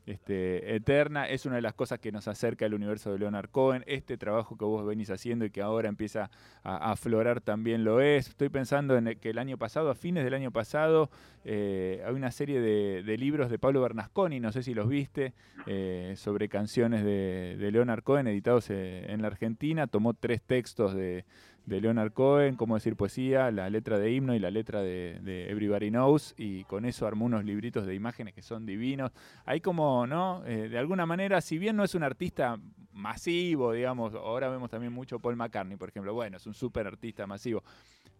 este, 0.06 0.74
eterna. 0.74 1.28
Es 1.28 1.46
una 1.46 1.56
de 1.56 1.62
las 1.62 1.74
cosas 1.74 1.98
que 1.98 2.12
nos 2.12 2.28
acerca 2.28 2.66
al 2.66 2.74
universo 2.74 3.12
de 3.12 3.18
Leonard 3.18 3.50
Cohen. 3.50 3.84
Este 3.86 4.16
trabajo 4.16 4.56
que 4.56 4.64
vos 4.64 4.84
venís 4.84 5.10
haciendo 5.10 5.44
y 5.44 5.50
que 5.50 5.62
ahora 5.62 5.88
empieza 5.88 6.30
a, 6.62 6.90
aflorar 6.92 7.40
también 7.40 7.84
lo 7.84 8.00
es. 8.00 8.28
Estoy 8.28 8.48
pensando 8.48 8.96
en 8.96 9.18
que 9.18 9.30
el 9.30 9.38
año 9.38 9.58
pasado, 9.58 9.90
a 9.90 9.94
fines 9.94 10.24
del 10.24 10.34
año 10.34 10.50
pasado, 10.50 11.10
eh, 11.44 12.02
hay 12.06 12.14
una 12.14 12.30
serie 12.30 12.60
de, 12.60 13.16
libros 13.16 13.50
de 13.50 13.58
Pablo 13.58 13.80
Bernasconi, 13.80 14.40
no 14.40 14.50
sé 14.52 14.62
si 14.62 14.74
los 14.74 14.88
viste, 14.88 15.34
eh, 15.66 16.14
sobre 16.16 16.48
canciones 16.48 17.04
de, 17.04 17.56
de 17.58 17.70
Leonard 17.70 18.02
Cohen 18.02 18.26
editados 18.26 18.70
eh, 18.70 19.06
en 19.08 19.22
la 19.22 19.28
Argentina. 19.28 19.86
Tomó 19.86 20.14
tres 20.14 20.42
textos 20.42 20.94
de, 20.94 21.24
de 21.66 21.80
Leonard 21.80 22.12
Cohen, 22.12 22.56
cómo 22.56 22.74
decir 22.74 22.96
poesía, 22.96 23.50
la 23.50 23.70
letra 23.70 23.98
de 23.98 24.12
himno 24.12 24.34
y 24.34 24.38
la 24.38 24.50
letra 24.50 24.82
de, 24.82 25.50
Everybody 25.50 25.90
Knows, 25.90 26.34
y 26.36 26.64
con 26.64 26.84
eso 26.84 27.06
armó 27.06 27.24
unos 27.24 27.44
libritos 27.44 27.86
de 27.86 27.94
imágenes 27.94 28.34
que 28.34 28.42
son 28.42 28.66
divinos. 28.66 29.12
Hay 29.46 29.60
como, 29.60 30.06
¿no? 30.06 30.44
Eh, 30.46 30.68
de 30.68 30.78
alguna 30.78 31.06
manera, 31.06 31.40
si 31.40 31.58
bien 31.58 31.76
no 31.76 31.84
es 31.84 31.94
un 31.94 32.02
artista 32.02 32.58
masivo, 32.92 33.72
digamos, 33.72 34.14
ahora 34.14 34.48
vemos 34.48 34.70
también 34.70 34.92
mucho 34.92 35.18
Paul 35.18 35.36
McCartney, 35.36 35.76
por 35.76 35.88
ejemplo, 35.88 36.12
bueno, 36.12 36.36
es 36.36 36.46
un 36.46 36.54
súper 36.54 36.86
artista 36.86 37.26
masivo. 37.26 37.62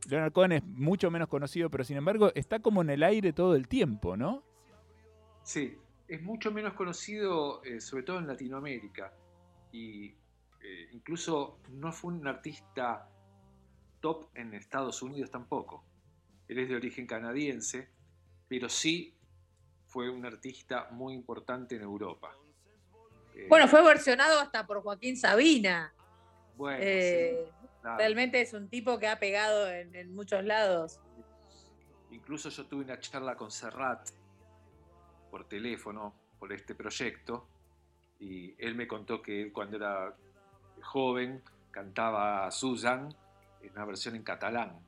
Leonard 0.09 0.33
Cohen 0.33 0.53
es 0.53 0.65
mucho 0.65 1.11
menos 1.11 1.29
conocido, 1.29 1.71
pero 1.71 1.85
sin 1.85 1.97
embargo 1.97 2.33
está 2.35 2.61
como 2.61 2.83
en 2.83 2.91
el 2.91 3.03
aire 3.03 3.33
todo 3.33 3.55
el 3.55 3.69
tiempo, 3.69 4.17
¿no? 4.17 4.43
Sí, 5.43 5.77
es 6.09 6.23
mucho 6.23 6.51
menos 6.51 6.75
conocido, 6.75 7.63
eh, 7.65 7.81
sobre 7.81 8.03
todo 8.03 8.19
en 8.19 8.27
Latinoamérica. 8.27 9.13
Y 9.73 10.07
eh, 10.63 10.89
incluso 10.93 11.59
no 11.71 11.93
fue 11.93 12.13
un 12.13 12.27
artista 12.27 13.09
top 14.05 14.27
en 14.35 14.53
Estados 14.53 15.01
Unidos 15.01 15.31
tampoco. 15.31 15.83
Él 16.47 16.59
es 16.59 16.69
de 16.69 16.77
origen 16.77 17.07
canadiense, 17.07 17.89
pero 18.49 18.69
sí 18.69 19.17
fue 19.87 20.11
un 20.11 20.27
artista 20.27 20.89
muy 20.91 21.15
importante 21.15 21.77
en 21.77 21.81
Europa. 21.81 22.37
Eh, 23.35 23.47
Bueno, 23.49 23.67
fue 23.67 23.83
versionado 23.83 24.41
hasta 24.41 24.67
por 24.67 24.83
Joaquín 24.83 25.17
Sabina. 25.17 25.95
bueno, 26.55 26.81
Eh, 26.83 27.47
sí, 27.47 27.67
claro. 27.81 27.97
Realmente 27.97 28.43
es 28.43 28.53
un 28.53 28.69
tipo 28.69 28.99
que 28.99 29.09
ha 29.09 29.19
pegado 29.19 29.71
en, 29.71 29.95
en 29.95 30.15
muchos 30.15 30.45
lados. 30.45 31.01
Incluso 32.11 32.51
yo 32.51 32.67
tuve 32.67 32.85
una 32.85 33.01
charla 33.01 33.37
con 33.37 33.51
Serrat 33.51 34.11
por 35.31 35.49
teléfono 35.49 36.15
por 36.39 36.53
este 36.53 36.75
proyecto 36.75 37.49
y 38.21 38.55
él 38.59 38.75
me 38.75 38.87
contó 38.87 39.23
que 39.23 39.41
él 39.41 39.51
cuando 39.51 39.79
era 39.79 40.15
joven 40.83 41.43
cantaba 41.71 42.51
Susan 42.51 43.09
en 43.67 43.73
una 43.73 43.85
versión 43.85 44.15
en 44.17 44.23
catalán. 44.23 44.79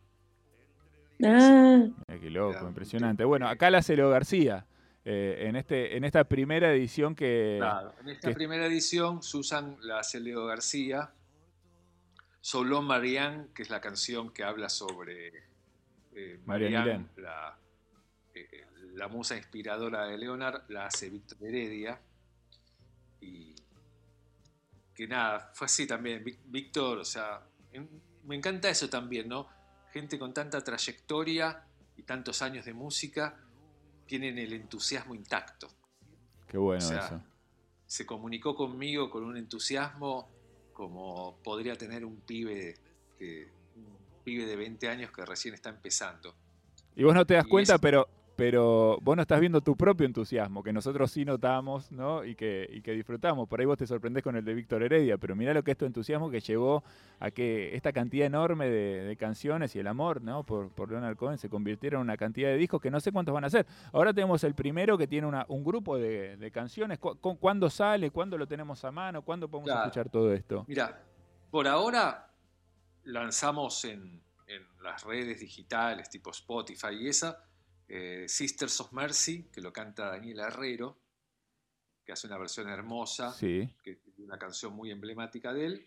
Ah, 1.25 1.87
Eh, 2.09 2.18
qué 2.21 2.30
loco, 2.30 2.66
impresionante. 2.66 3.25
Bueno, 3.25 3.49
acá 3.49 3.71
la 3.71 3.78
hace 3.78 3.97
Leo 3.97 4.11
García. 4.11 4.66
eh, 5.09 5.47
en, 5.49 5.54
este, 5.54 5.97
en 5.97 6.02
esta 6.02 6.25
primera 6.25 6.73
edición 6.73 7.14
que... 7.14 7.59
Claro, 7.61 7.92
en 8.00 8.09
esta 8.09 8.28
que- 8.28 8.35
primera 8.35 8.66
edición 8.66 9.23
Susan 9.23 9.76
la 9.83 10.00
hace 10.00 10.18
Leo 10.18 10.47
García. 10.47 11.12
Solón 12.40 12.87
Marianne, 12.87 13.47
que 13.54 13.62
es 13.62 13.71
la 13.71 13.80
canción 13.80 14.30
que 14.33 14.42
habla 14.42 14.68
sobre 14.68 15.28
eh, 16.14 16.40
Marianne 16.45 16.78
Marianne, 16.78 17.06
la, 17.18 17.56
eh, 18.35 18.66
la 18.95 19.06
musa 19.09 19.37
inspiradora 19.37 20.06
de 20.06 20.18
Leonard, 20.18 20.62
la 20.71 20.87
hace 20.87 21.09
Víctor 21.09 21.38
Heredia. 21.40 22.00
Y 23.21 23.54
que 24.95 25.06
nada, 25.06 25.50
fue 25.54 25.66
así 25.66 25.87
también. 25.87 26.25
Víctor, 26.47 26.99
o 26.99 27.04
sea, 27.04 27.42
en- 27.73 27.88
me 28.26 28.37
encanta 28.37 28.68
eso 28.68 28.88
también, 28.88 29.28
¿no? 29.28 29.49
Gente 29.92 30.18
con 30.18 30.35
tanta 30.35 30.62
trayectoria 30.62 31.64
y 31.97 32.02
tantos 32.02 32.42
años 32.42 32.64
de 32.64 32.75
música 32.75 33.38
tienen 34.06 34.38
el 34.38 34.52
entusiasmo 34.52 35.14
intacto 35.14 35.68
Qué 36.47 36.59
bueno 36.59 36.85
o 36.85 36.88
sea, 36.88 37.06
eso. 37.06 37.23
se 37.87 38.04
comunicó 38.06 38.54
conmigo 38.54 39.11
con 39.11 39.25
un 39.25 39.37
entusiasmo 39.37 40.28
como 40.73 41.38
podría 41.42 41.76
tener 41.76 42.04
un 42.04 42.21
pibe, 42.21 42.76
que, 43.18 43.49
un 43.76 43.97
pibe 44.23 44.45
de 44.47 44.56
20 44.56 44.88
años 44.88 45.11
que 45.11 45.25
recién 45.25 45.54
está 45.54 45.71
empezando. 45.71 46.35
Y 46.95 47.02
vos 47.02 47.14
no 47.14 47.25
te 47.26 47.35
das 47.35 47.47
y 47.47 47.49
cuenta, 47.49 47.75
es- 47.76 47.80
pero 47.80 48.06
pero 48.37 48.99
vos 49.00 49.16
no 49.16 49.23
estás 49.23 49.40
viendo 49.40 49.61
tu 49.61 49.76
propio 49.76 50.07
entusiasmo, 50.07 50.62
que 50.62 50.73
nosotros 50.73 51.11
sí 51.11 51.25
notamos, 51.25 51.90
¿no? 51.90 52.25
Y 52.25 52.35
que, 52.35 52.69
y 52.71 52.83
que 52.83 52.93
disfrutamos. 52.93 53.49
Por 53.49 53.61
ahí 53.61 53.66
vos 53.66 53.78
te 53.78 53.87
sorprendés 53.87 54.23
con 54.23 54.37
el 54.37 54.45
de 54.45 54.55
Víctor 54.55 54.83
Heredia, 54.83 55.16
pero 55.19 55.35
mirá 55.35 55.55
lo 55.55 55.64
que 55.64 55.73
es 55.73 55.78
tu 55.78 55.87
entusiasmo 55.87 56.31
que 56.31 56.40
llevó 56.40 56.85
a 57.19 57.31
que 57.31 57.75
esta 57.75 57.93
cantidad 57.93 58.26
enorme 58.26 58.69
de, 58.69 59.16
canciones 59.16 59.75
y 59.75 59.78
el 59.78 59.87
amor, 59.87 60.21
¿no? 60.21 60.45
Por, 60.45 60.69
por 60.71 60.90
Leonard 60.90 61.16
Cohen 61.16 61.38
se 61.38 61.49
convirtiera 61.49 61.97
en 61.97 62.02
una 62.02 62.19
cantidad 62.19 62.50
de 62.50 62.57
discos 62.57 62.83
que 62.83 62.90
no 62.90 63.00
sé 63.00 63.11
cuántos 63.12 63.35
van 63.35 63.45
a 63.45 63.50
ser. 63.50 63.66
Ahora 63.93 64.12
tenemos 64.12 64.45
el 64.45 64.55
primero 64.55 64.99
que 64.99 65.07
tiene 65.07 65.26
un 65.49 65.64
grupo 65.64 65.97
de, 65.97 66.50
canciones. 66.52 66.99
¿Cuándo 66.99 67.71
sale? 67.71 68.11
¿Cuándo 68.11 68.38
lo 68.38 68.47
tenemos 68.47 68.85
a 68.85 68.90
mano? 68.90 69.23
¿Cuándo 69.23 69.49
podemos 69.49 69.71
escuchar 69.71 70.09
todo 70.09 70.33
esto? 70.33 70.64
Mira, 70.69 71.02
por 71.50 71.66
ahora 71.66 72.28
lanzamos 73.05 73.85
en, 73.85 74.25
las 74.83 75.02
redes 75.02 75.40
digitales 75.40 76.09
tipo 76.09 76.31
Spotify 76.31 76.93
y 76.93 77.09
esa, 77.09 77.43
eh, 77.88 78.25
Sisters 78.28 78.81
of 78.81 78.93
Mercy, 78.93 79.45
que 79.52 79.61
lo 79.61 79.73
canta 79.73 80.11
Daniel 80.11 80.40
Herrero, 80.40 80.99
que 82.05 82.12
hace 82.12 82.26
una 82.26 82.38
versión 82.38 82.69
hermosa, 82.69 83.33
sí. 83.33 83.69
que, 83.83 84.00
una 84.19 84.38
canción 84.38 84.75
muy 84.75 84.90
emblemática 84.90 85.52
de 85.52 85.66
él. 85.66 85.87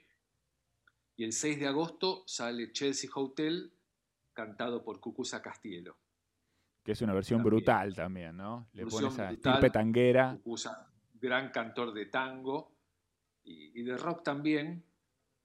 Y 1.15 1.23
el 1.23 1.33
6 1.33 1.59
de 1.59 1.67
agosto 1.67 2.23
sale 2.27 2.71
Chelsea 2.71 3.09
Hotel, 3.13 3.73
cantado 4.33 4.83
por 4.83 4.99
Cucusa 4.99 5.41
Castielo. 5.41 5.97
Que 6.83 6.93
es 6.93 7.01
una 7.01 7.13
versión 7.13 7.43
brutal 7.43 7.93
también, 7.93 8.37
¿no? 8.37 8.69
Le 8.73 8.85
pones 8.85 9.19
a 9.19 9.27
brutal, 9.27 9.71
tanguera. 9.71 10.31
Cucusa, 10.37 10.89
gran 11.13 11.51
cantor 11.51 11.93
de 11.93 12.05
tango 12.05 12.71
y, 13.43 13.81
de 13.83 13.97
rock 13.97 14.23
también, 14.23 14.83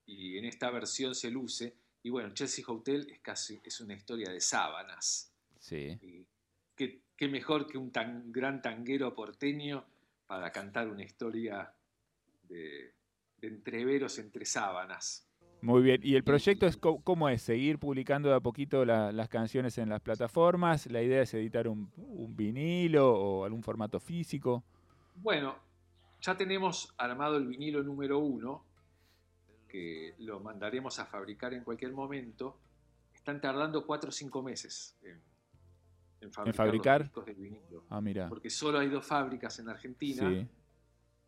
y 0.07 0.39
en 0.39 0.45
esta 0.45 0.71
versión 0.71 1.15
se 1.15 1.31
luce. 1.31 1.77
Y 2.03 2.11
bueno, 2.11 2.33
Chelsea 2.35 2.65
Hotel 2.69 3.09
es 3.11 3.21
casi 3.21 3.61
es 3.65 3.81
una 3.81 3.95
historia 3.95 4.31
de 4.31 4.41
sábanas. 4.41 5.33
Sí. 5.59 5.99
Qué, 6.77 7.29
mejor 7.29 7.67
que 7.67 7.79
un 7.79 7.91
tan, 7.91 8.33
gran 8.33 8.61
tanguero 8.63 9.15
porteño 9.15 9.85
para 10.27 10.51
cantar 10.51 10.89
una 10.89 11.03
historia 11.03 11.73
de, 12.49 12.93
entreveros 13.41 14.19
entre 14.19 14.45
sábanas. 14.45 15.29
Muy 15.61 15.83
bien. 15.83 16.01
¿Y 16.03 16.15
el 16.15 16.25
proyecto 16.25 16.67
es 16.67 16.77
cómo 16.77 17.29
es? 17.29 17.43
¿Seguir 17.43 17.79
publicando 17.79 18.29
de 18.29 18.37
a 18.37 18.41
poquito 18.41 18.85
las 18.85 19.29
canciones 19.29 19.79
en 19.79 19.89
las 19.89 20.01
plataformas? 20.01 20.87
¿La 20.87 21.03
idea 21.03 21.23
es 21.23 21.33
editar 21.35 21.69
un, 21.69 21.91
un 21.97 22.37
vinilo 22.37 23.13
o 23.13 23.45
algún 23.45 23.63
formato 23.63 23.99
físico? 23.99 24.63
Bueno, 25.15 25.57
ya 26.21 26.37
tenemos 26.37 26.93
armado 26.97 27.37
el 27.37 27.47
vinilo 27.47 27.83
número 27.83 28.19
uno, 28.19 28.65
que 29.69 30.15
lo 30.19 30.41
mandaremos 30.41 30.99
a 30.99 31.07
fabricar 31.07 31.53
en 31.55 31.65
cualquier 31.65 31.93
momento. 31.93 32.59
Están 33.15 33.41
tardando 33.41 33.87
cuatro 33.87 34.09
o 34.09 34.13
cinco 34.13 34.43
meses 34.43 34.97
en, 35.03 35.21
fabricar, 36.33 37.01
Los 37.01 37.09
discos 37.09 37.27
del 37.27 37.37
vinilo. 37.37 37.85
Ah, 37.89 38.01
mira. 38.01 38.29
Porque 38.29 38.51
solo 38.51 38.79
hay 38.79 38.89
dos 38.89 39.07
fábricas 39.07 39.59
en 39.59 39.69
Argentina 39.69 40.47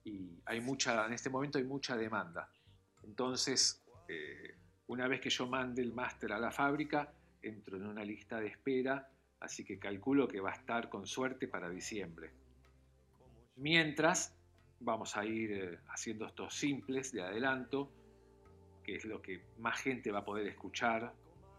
y 0.05 0.41
hay 0.45 0.61
mucha, 0.61 1.07
en 1.07 1.13
este 1.13 1.31
momento 1.31 1.59
hay 1.59 1.65
mucha 1.65 1.97
demanda. 1.97 2.49
Entonces, 3.03 3.85
eh, 4.09 4.55
una 4.89 5.09
vez 5.09 5.21
que 5.21 5.31
yo 5.31 5.47
mande 5.47 5.83
el 5.83 5.93
máster 5.93 6.33
a 6.33 6.39
la 6.39 6.51
fábrica, 6.51 7.13
entro 7.43 7.77
en 7.77 7.87
una 7.87 8.05
lista 8.05 8.41
de 8.41 8.49
espera, 8.49 9.09
así 9.41 9.65
que 9.65 9.79
calculo 9.79 10.29
que 10.29 10.41
va 10.41 10.51
a 10.51 10.55
estar 10.55 10.89
con 10.89 11.07
suerte 11.07 11.49
para 11.49 11.69
diciembre. 11.69 12.31
Mientras, 13.57 14.37
vamos 14.81 15.17
a 15.17 15.25
ir 15.25 15.53
eh, 15.53 15.79
haciendo 15.89 16.27
estos 16.27 16.55
simples 16.55 17.13
de 17.13 17.23
adelanto, 17.23 17.91
que 18.85 18.97
es 18.97 19.05
lo 19.05 19.21
que 19.21 19.43
más 19.59 19.81
gente 19.81 20.13
va 20.13 20.21
a 20.21 20.25
poder 20.25 20.47
escuchar, 20.47 21.13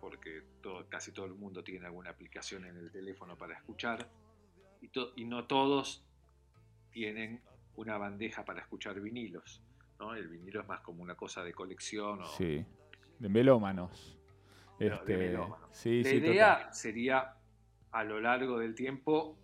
porque 0.08 0.42
casi 0.88 1.12
todo 1.12 1.26
el 1.26 1.34
mundo 1.34 1.62
tiene 1.66 1.86
alguna 1.86 2.12
aplicación 2.12 2.64
en 2.64 2.78
el 2.78 2.90
teléfono 2.92 3.38
para 3.38 3.56
escuchar, 3.56 4.10
y, 4.82 5.26
no 5.26 5.48
todos 5.48 6.06
tienen 6.92 7.42
una 7.76 7.98
bandeja 7.98 8.46
para 8.46 8.62
escuchar 8.62 9.02
vinilos. 9.02 9.62
¿no? 10.00 10.16
El 10.16 10.30
vinilo 10.30 10.62
es 10.62 10.68
más 10.68 10.80
como 10.80 11.04
una 11.04 11.16
cosa 11.16 11.44
de 11.44 11.54
colección. 11.54 12.22
O, 12.22 12.26
sí, 12.26 12.66
de 13.20 13.30
melómanos. 13.30 14.18
Este, 14.80 15.18
la 15.90 16.14
idea 16.14 16.72
sería 16.72 17.36
a 17.92 18.04
lo 18.06 18.22
largo 18.22 18.60
del 18.60 18.76
tiempo 18.76 19.38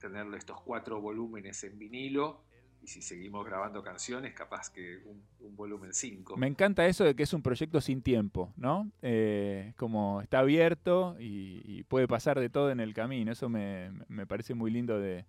tener 0.00 0.26
estos 0.34 0.60
cuatro 0.62 1.00
volúmenes 1.00 1.62
en 1.62 1.78
vinilo 1.78 2.43
y 2.84 2.86
si 2.86 3.00
seguimos 3.00 3.46
grabando 3.46 3.82
canciones, 3.82 4.34
capaz 4.34 4.68
que 4.68 4.98
un, 5.06 5.56
volumen 5.56 5.94
5. 5.94 6.36
Me 6.36 6.46
encanta 6.46 6.86
eso 6.86 7.04
de 7.04 7.14
que 7.14 7.22
es 7.22 7.32
un 7.32 7.40
proyecto 7.40 7.80
sin 7.80 8.02
tiempo, 8.02 8.52
¿no? 8.56 8.90
Eh, 9.00 9.72
como 9.76 10.20
está 10.20 10.40
abierto 10.40 11.16
y, 11.18 11.82
puede 11.84 12.06
pasar 12.06 12.38
de 12.38 12.50
todo 12.50 12.70
en 12.70 12.80
el 12.80 12.92
camino. 12.92 13.32
Eso 13.32 13.48
me, 13.48 13.90
parece 14.28 14.52
muy 14.54 14.70
lindo 14.70 14.98
de, 14.98 15.24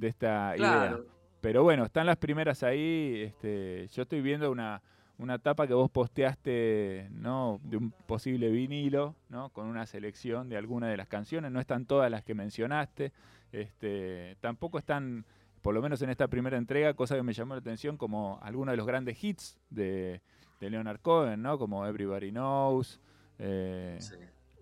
esta 0.00 0.54
idea. 0.56 0.98
Pero 1.40 1.62
bueno, 1.62 1.84
están 1.86 2.04
las 2.04 2.18
primeras 2.18 2.62
ahí. 2.62 3.22
Este, 3.22 3.88
yo 3.94 4.02
estoy 4.02 4.20
viendo 4.20 4.50
una, 4.50 4.82
una 5.16 5.38
tapa 5.38 5.66
que 5.66 5.74
vos 5.74 5.90
posteaste, 5.90 7.08
¿no? 7.12 7.58
De 7.62 7.78
un 7.78 7.90
posible 7.90 8.50
vinilo, 8.50 9.14
¿no? 9.30 9.48
Con 9.50 9.66
una 9.66 9.86
selección 9.86 10.50
de 10.50 10.58
algunas 10.58 10.90
de 10.90 10.98
las 10.98 11.08
canciones. 11.08 11.52
No 11.52 11.60
están 11.60 11.86
todas 11.86 12.10
las 12.10 12.22
que 12.22 12.34
mencionaste. 12.34 13.12
Este, 13.52 14.36
tampoco 14.40 14.78
están 14.78 15.24
por 15.62 15.74
lo 15.74 15.82
menos 15.82 16.00
en 16.02 16.10
esta 16.10 16.28
primera 16.28 16.56
entrega, 16.56 16.94
cosa 16.94 17.16
que 17.16 17.22
me 17.22 17.32
llamó 17.32 17.54
la 17.54 17.60
atención, 17.60 17.96
como 17.96 18.38
algunos 18.42 18.72
de 18.72 18.76
los 18.76 18.86
grandes 18.86 19.22
hits 19.22 19.58
de, 19.70 20.20
Leonard 20.60 21.00
Cohen, 21.00 21.42
¿no? 21.42 21.58
Como 21.58 21.86
Everybody 21.86 22.30
Knows. 22.30 23.00
Eh, 23.38 23.98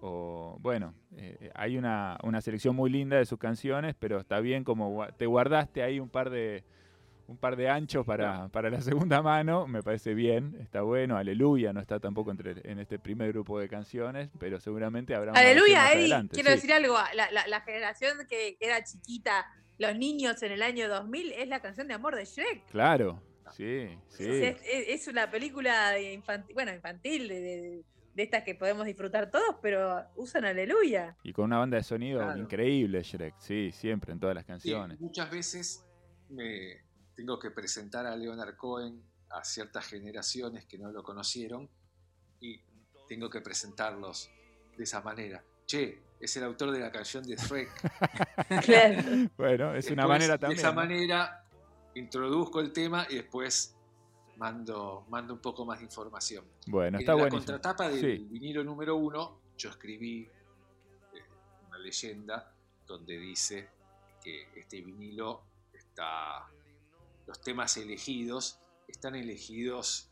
o 0.00 0.58
bueno, 0.60 0.94
eh, 1.16 1.50
hay 1.54 1.78
una, 1.78 2.18
selección 2.40 2.76
muy 2.76 2.90
linda 2.90 3.16
de 3.16 3.24
sus 3.24 3.38
canciones, 3.38 3.94
pero 3.98 4.18
está 4.18 4.40
bien 4.40 4.64
como 4.64 5.06
te 5.16 5.26
guardaste 5.26 5.82
ahí 5.82 6.00
un 6.00 6.08
par 6.08 6.30
de 6.30 6.64
un 7.28 7.36
par 7.38 7.56
de 7.56 7.68
anchos 7.68 8.06
para, 8.06 8.46
para 8.48 8.70
la 8.70 8.80
segunda 8.82 9.20
mano, 9.20 9.66
me 9.66 9.82
parece 9.82 10.14
bien, 10.14 10.56
está 10.60 10.82
bueno, 10.82 11.16
aleluya, 11.16 11.72
no 11.72 11.80
está 11.80 11.98
tampoco 11.98 12.30
entre, 12.30 12.54
en 12.70 12.78
este 12.78 13.00
primer 13.00 13.32
grupo 13.32 13.58
de 13.58 13.68
canciones, 13.68 14.30
pero 14.38 14.60
seguramente 14.60 15.12
habrá 15.12 15.32
Aleluya, 15.32 15.92
Eddie, 15.92 16.28
quiero 16.28 16.50
decir 16.50 16.72
algo, 16.72 16.94
la, 17.14 17.48
la 17.48 17.60
generación 17.62 18.18
que 18.28 18.56
era 18.60 18.84
chiquita 18.84 19.44
los 19.78 19.96
niños 19.96 20.42
en 20.42 20.52
el 20.52 20.62
año 20.62 20.88
2000 20.88 21.32
es 21.32 21.48
la 21.48 21.60
canción 21.60 21.88
de 21.88 21.94
amor 21.94 22.16
de 22.16 22.24
Shrek. 22.24 22.66
Claro, 22.70 23.22
sí, 23.52 23.88
sí. 24.08 24.26
Es, 24.26 25.06
una 25.08 25.30
película 25.30 25.98
infantil, 26.00 26.54
bueno, 26.54 26.72
infantil, 26.72 27.28
de, 27.28 27.84
estas 28.16 28.44
que 28.44 28.54
podemos 28.54 28.86
disfrutar 28.86 29.30
todos, 29.30 29.56
pero 29.60 30.02
usan 30.16 30.46
Aleluya. 30.46 31.16
Y 31.22 31.32
con 31.32 31.46
una 31.46 31.58
banda 31.58 31.76
de 31.76 31.82
sonido 31.82 32.36
increíble, 32.36 33.02
Shrek, 33.02 33.34
sí, 33.38 33.70
siempre, 33.72 34.12
en 34.12 34.20
todas 34.20 34.34
las 34.34 34.44
canciones. 34.44 34.98
muchas 35.00 35.30
veces 35.30 35.84
me 36.30 36.82
tengo 37.14 37.38
que 37.38 37.50
presentar 37.50 38.06
a 38.06 38.16
Leonard 38.16 38.56
Cohen 38.56 39.02
a 39.30 39.44
ciertas 39.44 39.86
generaciones 39.86 40.64
que 40.66 40.78
no 40.78 40.92
lo 40.92 41.02
conocieron 41.02 41.68
y 42.40 42.60
tengo 43.08 43.28
que 43.30 43.40
presentarlos 43.40 44.30
de 44.76 44.84
esa 44.84 45.00
manera. 45.00 45.44
Che, 45.66 46.05
es 46.20 46.36
el 46.36 46.44
autor 46.44 46.70
de 46.70 46.80
la 46.80 46.90
canción 46.90 47.24
de 47.24 47.36
Shrek. 47.36 47.70
claro. 48.64 49.30
Bueno, 49.36 49.74
es 49.74 49.90
una 49.90 50.06
manera 50.06 50.38
también. 50.38 50.56
De 50.56 50.62
esa 50.62 50.72
manera 50.72 51.44
introduzco 51.94 52.60
el 52.60 52.72
tema 52.72 53.06
y 53.08 53.16
después 53.16 53.76
mando, 54.36 55.06
mando 55.08 55.34
un 55.34 55.40
poco 55.40 55.64
más 55.64 55.78
de 55.78 55.84
información. 55.84 56.44
Bueno, 56.66 56.98
está 56.98 57.14
bueno. 57.14 57.28
En 57.28 57.32
la 57.32 57.38
contratapa 57.38 57.88
del 57.88 58.26
vinilo 58.26 58.62
número 58.64 58.96
uno, 58.96 59.40
yo 59.56 59.70
escribí 59.70 60.22
eh, 60.22 61.24
una 61.68 61.78
leyenda 61.78 62.52
donde 62.86 63.18
dice 63.18 63.68
que 64.22 64.48
este 64.54 64.82
vinilo 64.82 65.42
está. 65.72 66.46
Los 67.26 67.40
temas 67.40 67.76
elegidos 67.76 68.60
están 68.86 69.16
elegidos 69.16 70.10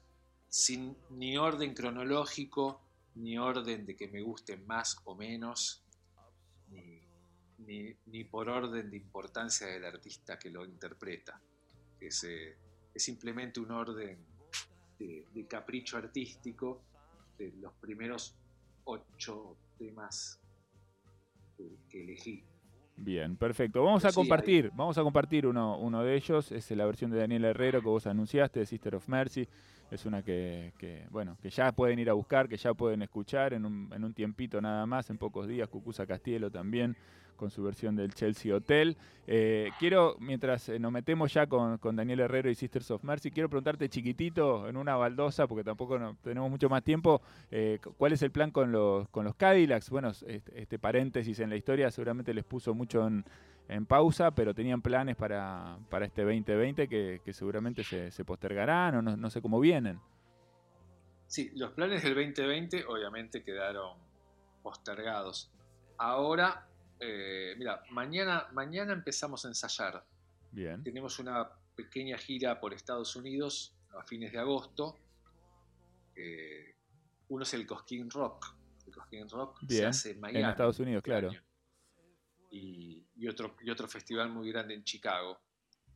sin 0.48 0.96
ni 1.10 1.36
orden 1.36 1.74
cronológico, 1.74 2.80
ni 3.14 3.38
orden 3.38 3.86
de 3.86 3.94
que 3.94 4.08
me 4.08 4.20
gusten 4.22 4.66
más 4.66 4.96
o 5.04 5.14
menos, 5.14 5.83
ni, 7.66 8.24
por 8.24 8.48
orden 8.48 8.90
de 8.90 8.96
importancia 8.96 9.66
del 9.66 9.84
artista 9.84 10.38
que 10.38 10.50
lo 10.50 10.64
interpreta. 10.64 11.40
Es, 12.00 12.24
es 12.24 13.02
simplemente 13.02 13.60
un 13.60 13.70
orden 13.70 14.18
de, 14.98 15.46
capricho 15.48 15.96
artístico 15.96 16.82
de 17.38 17.52
los 17.60 17.72
primeros 17.74 18.36
ocho 18.84 19.56
temas 19.78 20.40
que, 21.88 22.02
elegí. 22.02 22.44
Bien, 22.96 23.36
perfecto. 23.36 23.82
Vamos 23.82 24.04
a 24.04 24.12
compartir, 24.12 24.70
vamos 24.74 24.96
a 24.98 25.02
compartir 25.02 25.46
uno, 25.46 25.78
uno 25.78 26.04
de 26.04 26.14
ellos, 26.14 26.52
es 26.52 26.70
la 26.70 26.86
versión 26.86 27.10
de 27.10 27.18
Daniel 27.18 27.44
Herrero 27.44 27.80
que 27.80 27.88
vos 27.88 28.06
anunciaste, 28.06 28.60
de 28.60 28.66
Sister 28.66 28.94
of 28.94 29.08
Mercy 29.08 29.48
es 29.90 30.06
una 30.06 30.22
que, 30.22 30.72
bueno, 31.10 31.36
que 31.40 31.50
ya 31.50 31.72
pueden 31.72 31.98
ir 31.98 32.10
a 32.10 32.14
buscar, 32.14 32.48
que 32.48 32.56
ya 32.56 32.74
pueden 32.74 33.02
escuchar 33.02 33.52
en 33.52 33.64
un, 33.64 33.92
en 33.92 34.04
un 34.04 34.12
tiempito 34.12 34.60
nada 34.60 34.86
más, 34.86 35.08
en 35.10 35.18
pocos 35.18 35.46
días, 35.46 35.68
Cucusa 35.68 36.06
Castielo 36.06 36.50
también 36.50 36.96
con 37.44 37.50
su 37.50 37.62
versión 37.62 37.94
del 37.94 38.14
Chelsea 38.14 38.56
Hotel. 38.56 38.96
Eh, 39.26 39.68
quiero, 39.78 40.16
mientras 40.18 40.70
eh, 40.70 40.78
nos 40.78 40.90
metemos 40.90 41.30
ya 41.34 41.46
con, 41.46 41.78
Daniel 41.94 42.20
Herrero 42.20 42.48
y 42.48 42.54
Sisters 42.54 42.90
of 42.90 43.04
Mercy, 43.04 43.30
quiero 43.30 43.50
preguntarte 43.50 43.90
chiquitito, 43.90 44.66
en 44.66 44.78
una 44.78 44.96
baldosa, 44.96 45.46
porque 45.46 45.62
tampoco 45.62 45.98
no, 45.98 46.16
tenemos 46.22 46.50
mucho 46.50 46.70
más 46.70 46.82
tiempo, 46.82 47.20
eh, 47.50 47.80
¿cuál 47.98 48.14
es 48.14 48.22
el 48.22 48.30
plan 48.30 48.50
con 48.50 48.72
los, 48.72 49.06
con 49.10 49.26
los 49.26 49.34
Cadillacs? 49.34 49.90
Bueno, 49.90 50.08
este, 50.08 50.62
este, 50.62 50.78
paréntesis 50.78 51.38
en 51.40 51.50
la 51.50 51.56
historia 51.56 51.90
seguramente 51.90 52.32
les 52.32 52.44
puso 52.44 52.74
mucho 52.74 53.06
en 53.06 53.24
en 53.66 53.86
pausa, 53.86 54.30
pero 54.30 54.52
tenían 54.52 54.82
planes 54.82 55.16
para, 55.16 55.78
para 55.88 56.04
este 56.04 56.20
2020 56.22 56.86
que, 56.86 57.22
que 57.24 57.32
seguramente 57.32 57.82
se, 57.82 58.10
se 58.10 58.22
postergarán 58.22 58.96
o 58.96 59.00
no, 59.00 59.16
no 59.16 59.30
sé 59.30 59.40
cómo 59.40 59.58
vienen. 59.58 59.98
Sí, 61.26 61.50
los 61.54 61.72
planes 61.72 62.02
del 62.02 62.14
2020 62.14 62.84
obviamente 62.84 63.42
quedaron 63.42 63.96
postergados. 64.62 65.50
Ahora, 65.96 66.66
eh, 67.00 67.54
mira, 67.58 67.82
mañana, 67.90 68.48
mañana 68.52 68.92
empezamos 68.92 69.44
a 69.44 69.48
ensayar. 69.48 70.04
Bien. 70.50 70.82
Tenemos 70.82 71.18
una 71.18 71.48
pequeña 71.74 72.16
gira 72.16 72.60
por 72.60 72.72
Estados 72.72 73.16
Unidos 73.16 73.76
a 73.98 74.02
fines 74.04 74.32
de 74.32 74.38
agosto. 74.38 74.98
Eh, 76.14 76.76
uno 77.28 77.42
es 77.42 77.54
el 77.54 77.66
Cosquín 77.66 78.10
Rock. 78.10 78.54
El 78.86 78.94
Cosquín 78.94 79.28
Rock 79.28 79.60
se 79.60 79.66
Bien, 79.66 79.86
hace 79.86 80.10
en 80.12 80.20
Miami. 80.20 80.44
En 80.44 80.50
Estados 80.50 80.78
Unidos, 80.78 80.98
este 80.98 81.10
claro. 81.10 81.30
año. 81.30 81.42
Y, 82.50 83.04
y 83.16 83.28
otro, 83.28 83.56
y 83.62 83.70
otro 83.70 83.88
festival 83.88 84.30
muy 84.30 84.50
grande 84.52 84.74
en 84.74 84.84
Chicago 84.84 85.40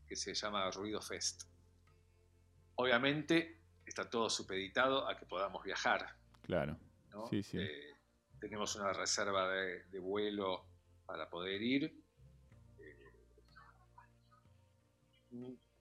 que 0.06 0.16
se 0.16 0.34
llama 0.34 0.70
Ruido 0.70 1.00
Fest. 1.00 1.44
Obviamente 2.76 3.60
está 3.86 4.08
todo 4.08 4.28
supeditado 4.28 5.06
a 5.06 5.16
que 5.16 5.26
podamos 5.26 5.62
viajar. 5.62 6.16
Claro. 6.42 6.78
¿no? 7.10 7.26
Sí, 7.28 7.42
sí. 7.42 7.58
Eh, 7.58 7.94
tenemos 8.40 8.74
una 8.76 8.92
reserva 8.92 9.48
de, 9.50 9.84
de 9.84 9.98
vuelo 9.98 10.67
para 11.08 11.28
poder 11.30 11.62
ir. 11.62 11.84
Eh, 12.78 13.12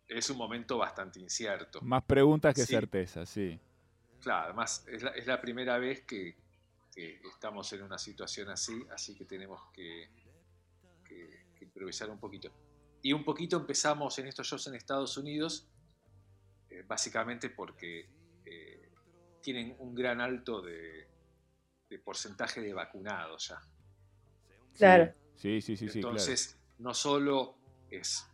es 0.08 0.30
un 0.30 0.38
momento 0.38 0.78
bastante 0.78 1.20
incierto. 1.20 1.82
Más 1.82 2.02
preguntas 2.06 2.56
que 2.56 2.66
Sí. 2.66 2.74
certezas, 2.74 3.28
sí. 3.30 3.60
Claro, 4.22 4.46
además 4.46 4.86
es 4.88 5.04
la, 5.04 5.10
es 5.12 5.28
la 5.28 5.42
primera 5.42 5.78
vez 5.80 6.06
que, 6.06 6.38
que 6.94 7.20
estamos 7.28 7.72
en 7.74 7.84
una 7.84 7.98
situación 7.98 8.50
así, 8.50 8.82
así 8.90 9.16
que 9.18 9.26
tenemos 9.26 9.62
que, 9.74 10.10
que- 11.04 11.46
que 11.56 11.66
improvisar 11.66 12.10
un 12.10 12.20
poquito. 12.22 12.50
Y 13.02 13.12
un 13.12 13.26
poquito 13.26 13.58
empezamos 13.58 14.18
en 14.20 14.28
estos 14.28 14.48
shows 14.48 14.66
en 14.68 14.76
Estados 14.76 15.18
Unidos, 15.18 15.68
eh, 16.70 16.84
básicamente 16.88 17.50
porque 17.50 18.10
eh, 18.46 18.92
tienen 19.42 19.76
un 19.80 19.94
gran 19.94 20.22
alto 20.22 20.62
de, 20.62 21.10
de 21.90 22.00
porcentaje 22.00 22.62
de 22.62 22.74
vacunados 22.74 23.50
ya. 23.50 23.62
Claro. 24.78 25.14
Sí, 25.36 25.62
sí, 25.62 25.78
sí, 25.78 25.88
sí, 25.88 26.00
claro. 26.02 26.16
Entonces, 26.18 26.60
no 26.80 26.94
solo 26.94 27.58
es 27.90 28.26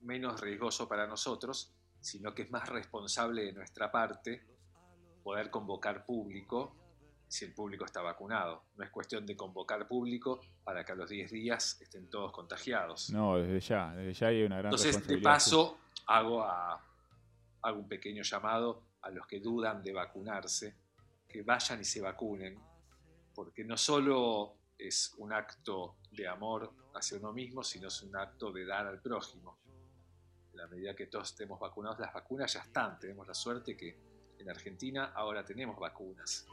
menos 0.00 0.40
riesgoso 0.40 0.88
para 0.88 1.06
nosotros, 1.06 1.72
sino 2.00 2.34
que 2.34 2.42
es 2.42 2.50
más 2.50 2.68
responsable 2.68 3.44
de 3.44 3.52
nuestra 3.52 3.90
parte 3.90 4.44
poder 5.22 5.50
convocar 5.50 6.04
público 6.04 6.76
si 7.28 7.44
el 7.44 7.54
público 7.54 7.84
está 7.84 8.02
vacunado. 8.02 8.64
No 8.74 8.84
es 8.84 8.90
cuestión 8.90 9.24
de 9.24 9.36
convocar 9.36 9.86
público 9.88 10.40
para 10.64 10.84
que 10.84 10.92
a 10.92 10.94
los 10.96 11.08
10 11.08 11.30
días 11.30 11.80
estén 11.80 12.10
todos 12.10 12.32
contagiados. 12.32 13.10
No, 13.10 13.38
desde 13.38 13.60
ya, 13.60 13.94
desde 13.94 14.12
ya 14.14 14.26
hay 14.26 14.42
una 14.42 14.56
gran 14.58 14.66
Entonces, 14.66 14.92
de 14.92 14.98
responsabilidad. 14.98 15.30
paso, 15.32 15.78
hago, 16.08 16.42
a- 16.42 16.84
hago 17.62 17.78
un 17.78 17.88
pequeño 17.88 18.22
llamado 18.22 18.88
a 19.02 19.10
los 19.10 19.26
que 19.26 19.40
dudan 19.40 19.82
de 19.82 19.92
vacunarse, 19.92 20.76
que 21.28 21.42
vayan 21.42 21.80
y 21.80 21.84
se 21.84 22.00
vacunen, 22.02 22.60
porque 23.34 23.64
no 23.64 23.76
solo 23.76 24.58
es 24.88 25.14
un 25.18 25.32
acto 25.32 25.96
de 26.10 26.26
amor 26.28 26.72
hacia 26.94 27.18
uno 27.18 27.32
mismo, 27.32 27.62
sino 27.62 27.88
es 27.88 28.02
un 28.02 28.16
acto 28.16 28.52
de 28.52 28.64
dar 28.66 28.86
al 28.86 29.00
prójimo. 29.00 29.56
En 30.52 30.58
la 30.58 30.66
medida 30.66 30.94
que 30.94 31.06
todos 31.06 31.30
estemos 31.30 31.58
vacunados, 31.58 31.98
las 31.98 32.12
vacunas 32.12 32.52
ya 32.52 32.60
están. 32.60 32.98
Tenemos 32.98 33.26
la 33.26 33.34
suerte 33.34 33.76
que 33.76 33.96
en 34.38 34.50
Argentina 34.50 35.12
ahora 35.14 35.44
tenemos 35.44 35.78
vacunas. 35.78 36.46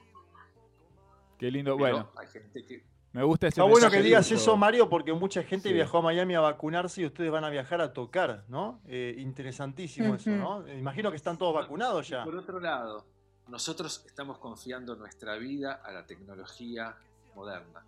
Qué 1.38 1.50
lindo. 1.52 1.76
Pero 1.78 1.96
Bueno, 1.96 2.12
hay 2.18 2.28
gente 2.28 2.66
que 2.66 2.84
me 3.12 3.24
gusta 3.24 3.48
ese 3.48 3.60
Está 3.60 3.64
bueno 3.64 3.90
que 3.90 4.02
digas 4.04 4.32
eso, 4.32 4.56
Mario, 4.56 4.88
porque 4.90 5.12
mucha 5.14 5.42
gente 5.44 5.70
Sí. 5.70 5.74
viajó 5.74 5.98
a 5.98 6.02
Miami 6.04 6.36
a 6.36 6.42
vacunarse 6.42 7.02
y 7.02 7.06
ustedes 7.06 7.32
van 7.32 7.44
a 7.44 7.50
viajar 7.50 7.82
a 7.82 7.92
tocar, 7.94 8.46
¿no? 8.48 8.82
Eh, 8.86 9.16
interesantísimo 9.18 10.16
eso. 10.16 10.30
¿no? 10.30 10.68
Imagino 10.72 11.10
que 11.10 11.18
están 11.18 11.38
todos 11.38 11.54
vacunados 11.56 12.08
ya. 12.08 12.24
Por 12.24 12.36
otro 12.36 12.60
lado, 12.60 13.06
nosotros 13.48 14.04
estamos 14.06 14.38
confiando 14.38 14.96
nuestra 14.96 15.38
vida 15.38 15.82
a 15.84 15.92
la 15.92 16.06
tecnología 16.06 16.96
moderna. 17.36 17.84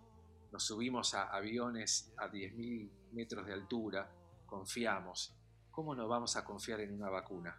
Nos 0.52 0.64
subimos 0.64 1.14
a 1.14 1.28
aviones 1.34 2.12
a 2.18 2.28
10.000 2.28 2.90
metros 3.12 3.46
de 3.46 3.54
altura, 3.54 4.10
confiamos. 4.46 5.34
¿Cómo 5.70 5.94
no 5.94 6.06
vamos 6.06 6.36
a 6.36 6.44
confiar 6.44 6.80
en 6.80 6.92
una 6.92 7.08
vacuna? 7.08 7.58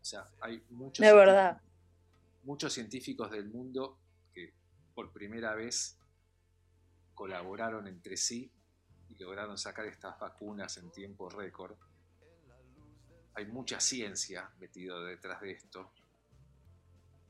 O 0.00 0.04
sea, 0.04 0.28
hay 0.40 0.62
muchos, 0.70 1.04
De 1.04 1.12
verdad. 1.14 1.60
muchos 2.44 2.72
científicos 2.74 3.30
del 3.30 3.48
mundo 3.48 3.98
que 4.34 4.52
por 4.94 5.10
primera 5.12 5.54
vez 5.54 5.98
colaboraron 7.14 7.88
entre 7.88 8.16
sí 8.18 8.52
y 9.08 9.14
lograron 9.16 9.56
sacar 9.56 9.86
estas 9.86 10.18
vacunas 10.18 10.76
en 10.76 10.90
tiempo 10.90 11.30
récord. 11.30 11.76
Hay 13.34 13.46
mucha 13.46 13.80
ciencia 13.80 14.50
metida 14.58 15.00
detrás 15.02 15.40
de 15.40 15.52
esto. 15.52 15.90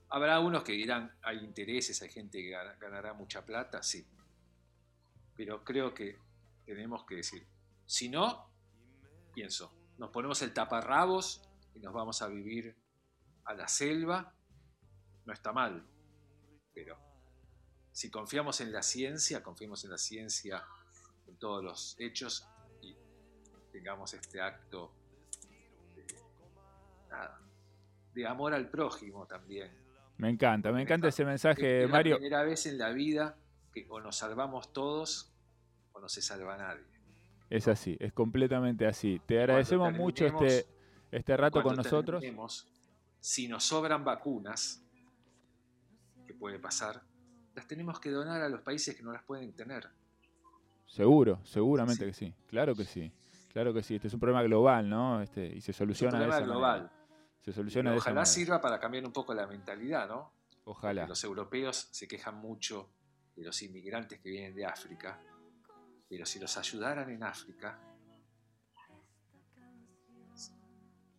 Habrá 0.08 0.38
unos 0.40 0.62
que 0.64 0.72
dirán, 0.72 1.16
hay 1.22 1.38
intereses, 1.44 2.00
hay 2.02 2.08
gente 2.10 2.38
que 2.42 2.50
gana- 2.50 2.74
ganará 2.80 3.12
mucha 3.14 3.44
plata, 3.44 3.82
sí. 3.82 4.06
Pero 5.36 5.62
creo 5.64 5.92
que 5.92 6.18
tenemos 6.64 7.04
que 7.04 7.16
decir, 7.16 7.46
si 7.84 8.08
no, 8.08 8.50
pienso, 9.34 9.72
nos 9.98 10.10
ponemos 10.10 10.40
el 10.42 10.52
taparrabos 10.52 11.42
y 11.74 11.80
nos 11.80 11.92
vamos 11.92 12.22
a 12.22 12.28
vivir 12.28 12.74
a 13.44 13.54
la 13.54 13.68
selva, 13.68 14.34
no 15.24 15.32
está 15.32 15.52
mal. 15.52 15.84
Pero 16.74 16.98
si 17.92 18.10
confiamos 18.10 18.60
en 18.60 18.72
la 18.72 18.82
ciencia, 18.82 19.42
confiemos 19.42 19.84
en 19.84 19.90
la 19.90 19.98
ciencia, 19.98 20.64
en 21.26 21.36
todos 21.36 21.62
los 21.62 21.96
hechos 21.98 22.48
y 22.82 22.96
tengamos 23.72 24.14
este 24.14 24.40
acto 24.40 24.92
de, 25.94 26.06
nada, 27.10 27.40
de 28.14 28.26
amor 28.26 28.54
al 28.54 28.68
prójimo 28.68 29.26
también. 29.26 29.70
Me 30.18 30.30
encanta, 30.30 30.72
me 30.72 30.82
encanta 30.82 31.08
ese 31.08 31.24
mensaje, 31.24 31.84
es 31.84 31.90
Mario. 31.90 32.14
la 32.14 32.18
primera 32.18 32.42
vez 32.42 32.66
en 32.66 32.78
la 32.78 32.90
vida 32.90 33.36
que 33.76 33.86
o 33.90 34.00
nos 34.00 34.16
salvamos 34.16 34.72
todos 34.72 35.30
o 35.92 36.00
no 36.00 36.08
se 36.08 36.22
salva 36.22 36.56
nadie. 36.56 36.84
Es 37.50 37.68
así, 37.68 37.94
es 38.00 38.12
completamente 38.14 38.86
así. 38.86 39.20
Te 39.26 39.38
agradecemos 39.38 39.92
mucho 39.92 40.24
este, 40.26 40.66
este 41.12 41.36
rato 41.36 41.62
con 41.62 41.76
nosotros. 41.76 42.24
si 43.20 43.48
nos 43.48 43.64
sobran 43.64 44.02
vacunas, 44.02 44.82
que 46.26 46.32
puede 46.34 46.58
pasar, 46.58 47.02
las 47.54 47.66
tenemos 47.68 48.00
que 48.00 48.10
donar 48.10 48.40
a 48.40 48.48
los 48.48 48.62
países 48.62 48.96
que 48.96 49.02
no 49.02 49.12
las 49.12 49.22
pueden 49.22 49.52
tener. 49.52 49.86
Seguro, 50.86 51.40
seguramente 51.44 52.04
Sí. 52.04 52.10
que 52.10 52.14
sí. 52.14 52.34
Claro 52.48 52.74
que 52.74 52.84
sí. 52.84 53.12
Claro 53.52 53.74
que 53.74 53.82
sí. 53.82 53.96
Este 53.96 54.08
es 54.08 54.14
un 54.14 54.20
problema 54.20 54.42
global, 54.42 54.88
¿no? 54.88 55.20
Este, 55.22 55.46
y 55.46 55.60
se 55.60 55.70
Es 55.72 55.80
un 55.80 55.86
soluciona 55.86 56.18
de 56.18 56.24
problema 56.26 56.36
esa 56.36 56.46
global. 56.46 56.80
manera. 56.82 56.96
Se 57.42 57.50
Y 57.50 57.54
soluciona 57.54 57.90
de 57.92 57.98
ojalá 57.98 58.24
sirva 58.24 58.60
para 58.60 58.80
cambiar 58.80 59.04
un 59.04 59.12
poco 59.12 59.34
la 59.34 59.46
mentalidad, 59.46 60.08
¿no? 60.08 60.32
Ojalá. 60.64 61.06
Los 61.06 61.22
europeos 61.24 61.88
se 61.92 62.08
quejan 62.08 62.36
mucho 62.36 62.88
de 63.36 63.44
los 63.44 63.62
inmigrantes 63.62 64.18
que 64.18 64.30
vienen 64.30 64.54
de 64.54 64.64
África, 64.64 65.20
pero 66.08 66.24
si 66.24 66.38
los 66.38 66.56
ayudaran 66.56 67.10
en 67.10 67.22
África, 67.22 67.78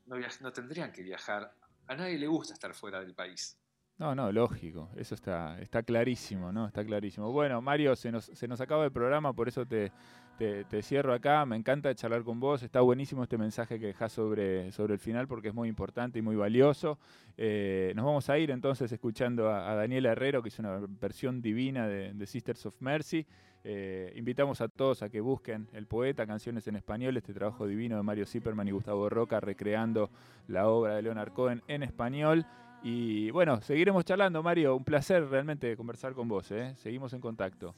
no, 0.08 0.16
no 0.42 0.54
tendrían 0.54 0.92
que 0.92 1.04
viajar. 1.04 1.54
A 1.88 1.96
nadie 1.96 2.18
le 2.18 2.28
gusta 2.28 2.54
estar 2.54 2.74
fuera 2.74 3.00
del 3.00 3.14
país. 3.14 3.58
No, 4.00 4.14
no, 4.14 4.32
lógico. 4.32 4.90
Eso 4.96 5.16
está, 5.16 5.60
está 5.60 5.82
clarísimo, 5.82 6.52
¿no? 6.52 6.68
Está 6.68 6.86
clarísimo. 6.86 7.32
Bueno, 7.32 7.62
Mario, 7.62 7.96
se 7.96 8.12
nos, 8.12 8.26
se 8.26 8.48
nos 8.48 8.62
acaba 8.62 8.86
el 8.86 8.92
programa, 8.92 9.34
por 9.34 9.48
eso 9.48 9.66
te, 9.66 9.92
te, 10.38 10.84
cierro 10.84 11.14
acá. 11.14 11.44
Me 11.48 11.56
encanta 11.56 11.94
charlar 11.96 12.24
con 12.24 12.40
vos. 12.40 12.62
Está 12.62 12.82
buenísimo 12.82 13.24
este 13.24 13.40
mensaje 13.40 13.80
que 13.80 13.88
dejás 13.88 14.12
sobre, 14.12 14.72
sobre 14.72 14.94
el 14.94 15.00
final 15.00 15.28
porque 15.28 15.48
es 15.48 15.54
muy 15.56 15.68
importante 15.68 16.20
y 16.20 16.22
muy 16.22 16.36
valioso. 16.36 17.00
Eh, 17.38 17.92
nos 17.96 18.06
vamos 18.06 18.30
a 18.30 18.38
ir 18.38 18.52
entonces 18.52 18.92
escuchando 18.92 19.52
a, 19.52 19.74
Daniela 19.74 20.12
Herrero, 20.12 20.44
que 20.44 20.50
es 20.50 20.60
una 20.60 20.80
versión 21.02 21.42
divina 21.42 21.88
de, 21.88 22.14
de 22.14 22.26
Sisters 22.28 22.68
of 22.68 22.80
Mercy. 22.80 23.26
Eh, 23.64 24.14
invitamos 24.16 24.62
a 24.62 24.70
todos 24.70 25.02
a 25.02 25.10
que 25.10 25.20
busquen 25.20 25.68
El 25.74 25.88
Poeta, 25.88 26.26
Canciones 26.28 26.68
en 26.68 26.76
Español, 26.76 27.18
este 27.18 27.34
trabajo 27.34 27.68
divino 27.68 27.98
de 27.98 28.04
Mario 28.04 28.26
Zipperman 28.26 28.68
y 28.68 28.72
Gustavo 28.72 29.10
Roca, 29.10 29.40
recreando 29.40 30.10
la 30.48 30.70
obra 30.70 30.96
de 30.96 31.02
Leonard 31.02 31.34
Cohen 31.34 31.64
en 31.68 31.84
español. 31.84 32.46
Y 32.84 33.32
bueno, 33.32 33.62
seguiremos 33.62 34.06
charlando, 34.06 34.42
Mario. 34.44 34.76
Un 34.76 34.84
placer 34.84 35.28
realmente 35.28 35.76
conversar 35.76 36.14
con 36.14 36.28
vos. 36.28 36.52
¿eh? 36.52 36.74
Seguimos 36.78 37.14
en 37.14 37.22
contacto. 37.22 37.74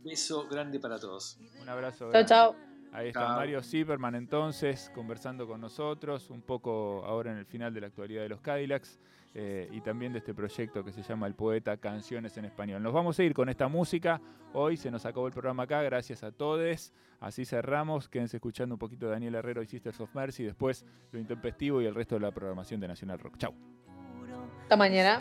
Beso 0.00 0.48
grande 0.48 0.80
para 0.80 0.98
todos. 0.98 1.38
Un 1.60 1.68
abrazo. 1.68 1.98
Chao, 1.98 2.10
grande. 2.10 2.28
chao. 2.28 2.56
Ahí 2.92 3.08
está 3.08 3.20
Chao. 3.20 3.36
Mario 3.36 3.62
Zipperman 3.62 4.14
entonces 4.14 4.90
conversando 4.94 5.46
con 5.46 5.60
nosotros, 5.60 6.28
un 6.28 6.42
poco 6.42 7.02
ahora 7.06 7.32
en 7.32 7.38
el 7.38 7.46
final 7.46 7.72
de 7.72 7.80
la 7.80 7.86
actualidad 7.86 8.22
de 8.22 8.28
los 8.28 8.42
Cadillacs 8.42 9.00
eh, 9.34 9.66
y 9.72 9.80
también 9.80 10.12
de 10.12 10.18
este 10.18 10.34
proyecto 10.34 10.84
que 10.84 10.92
se 10.92 11.02
llama 11.02 11.26
El 11.26 11.34
Poeta 11.34 11.78
Canciones 11.78 12.36
en 12.36 12.44
Español. 12.44 12.82
Nos 12.82 12.92
vamos 12.92 13.18
a 13.18 13.22
ir 13.22 13.32
con 13.32 13.48
esta 13.48 13.66
música. 13.68 14.20
Hoy 14.52 14.76
se 14.76 14.90
nos 14.90 15.06
acabó 15.06 15.26
el 15.26 15.32
programa 15.32 15.62
acá, 15.62 15.82
gracias 15.82 16.22
a 16.22 16.32
todos. 16.32 16.92
Así 17.18 17.46
cerramos. 17.46 18.10
Quédense 18.10 18.36
escuchando 18.36 18.74
un 18.74 18.78
poquito 18.78 19.06
de 19.06 19.12
Daniel 19.12 19.36
Herrero 19.36 19.62
y 19.62 19.66
Sisters 19.66 19.98
of 20.00 20.14
Mercy. 20.14 20.44
Después 20.44 20.84
lo 21.12 21.18
intempestivo 21.18 21.80
y 21.80 21.86
el 21.86 21.94
resto 21.94 22.16
de 22.16 22.20
la 22.20 22.30
programación 22.30 22.78
de 22.78 22.88
Nacional 22.88 23.18
Rock. 23.18 23.38
Chau. 23.38 23.54
Hasta 24.72 24.78
mañana. 24.78 25.20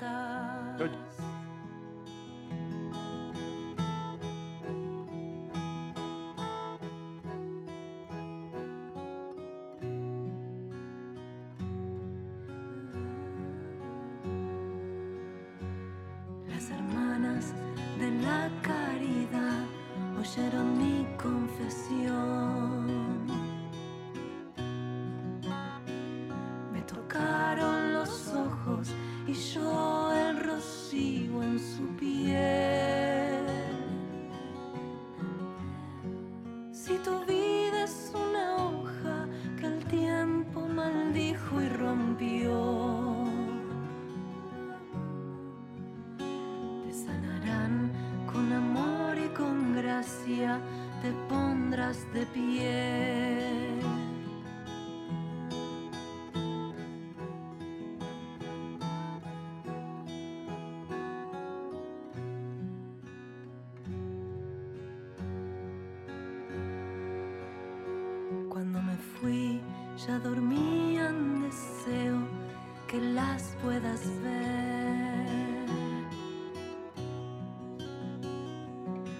que 72.91 72.99
las 72.99 73.55
puedas 73.63 74.01
ver. 74.21 75.65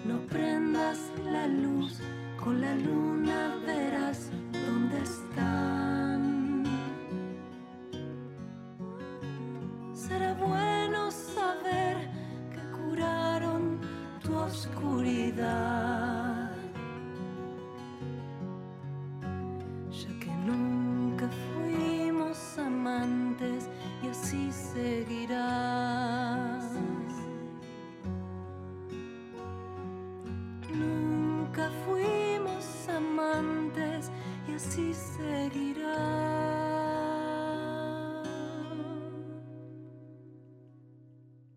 No 0.04 0.18
prendas 0.28 0.98
la 1.24 1.46
luz 1.46 1.98
con 2.36 2.60
la 2.60 2.74
luna 2.74 3.51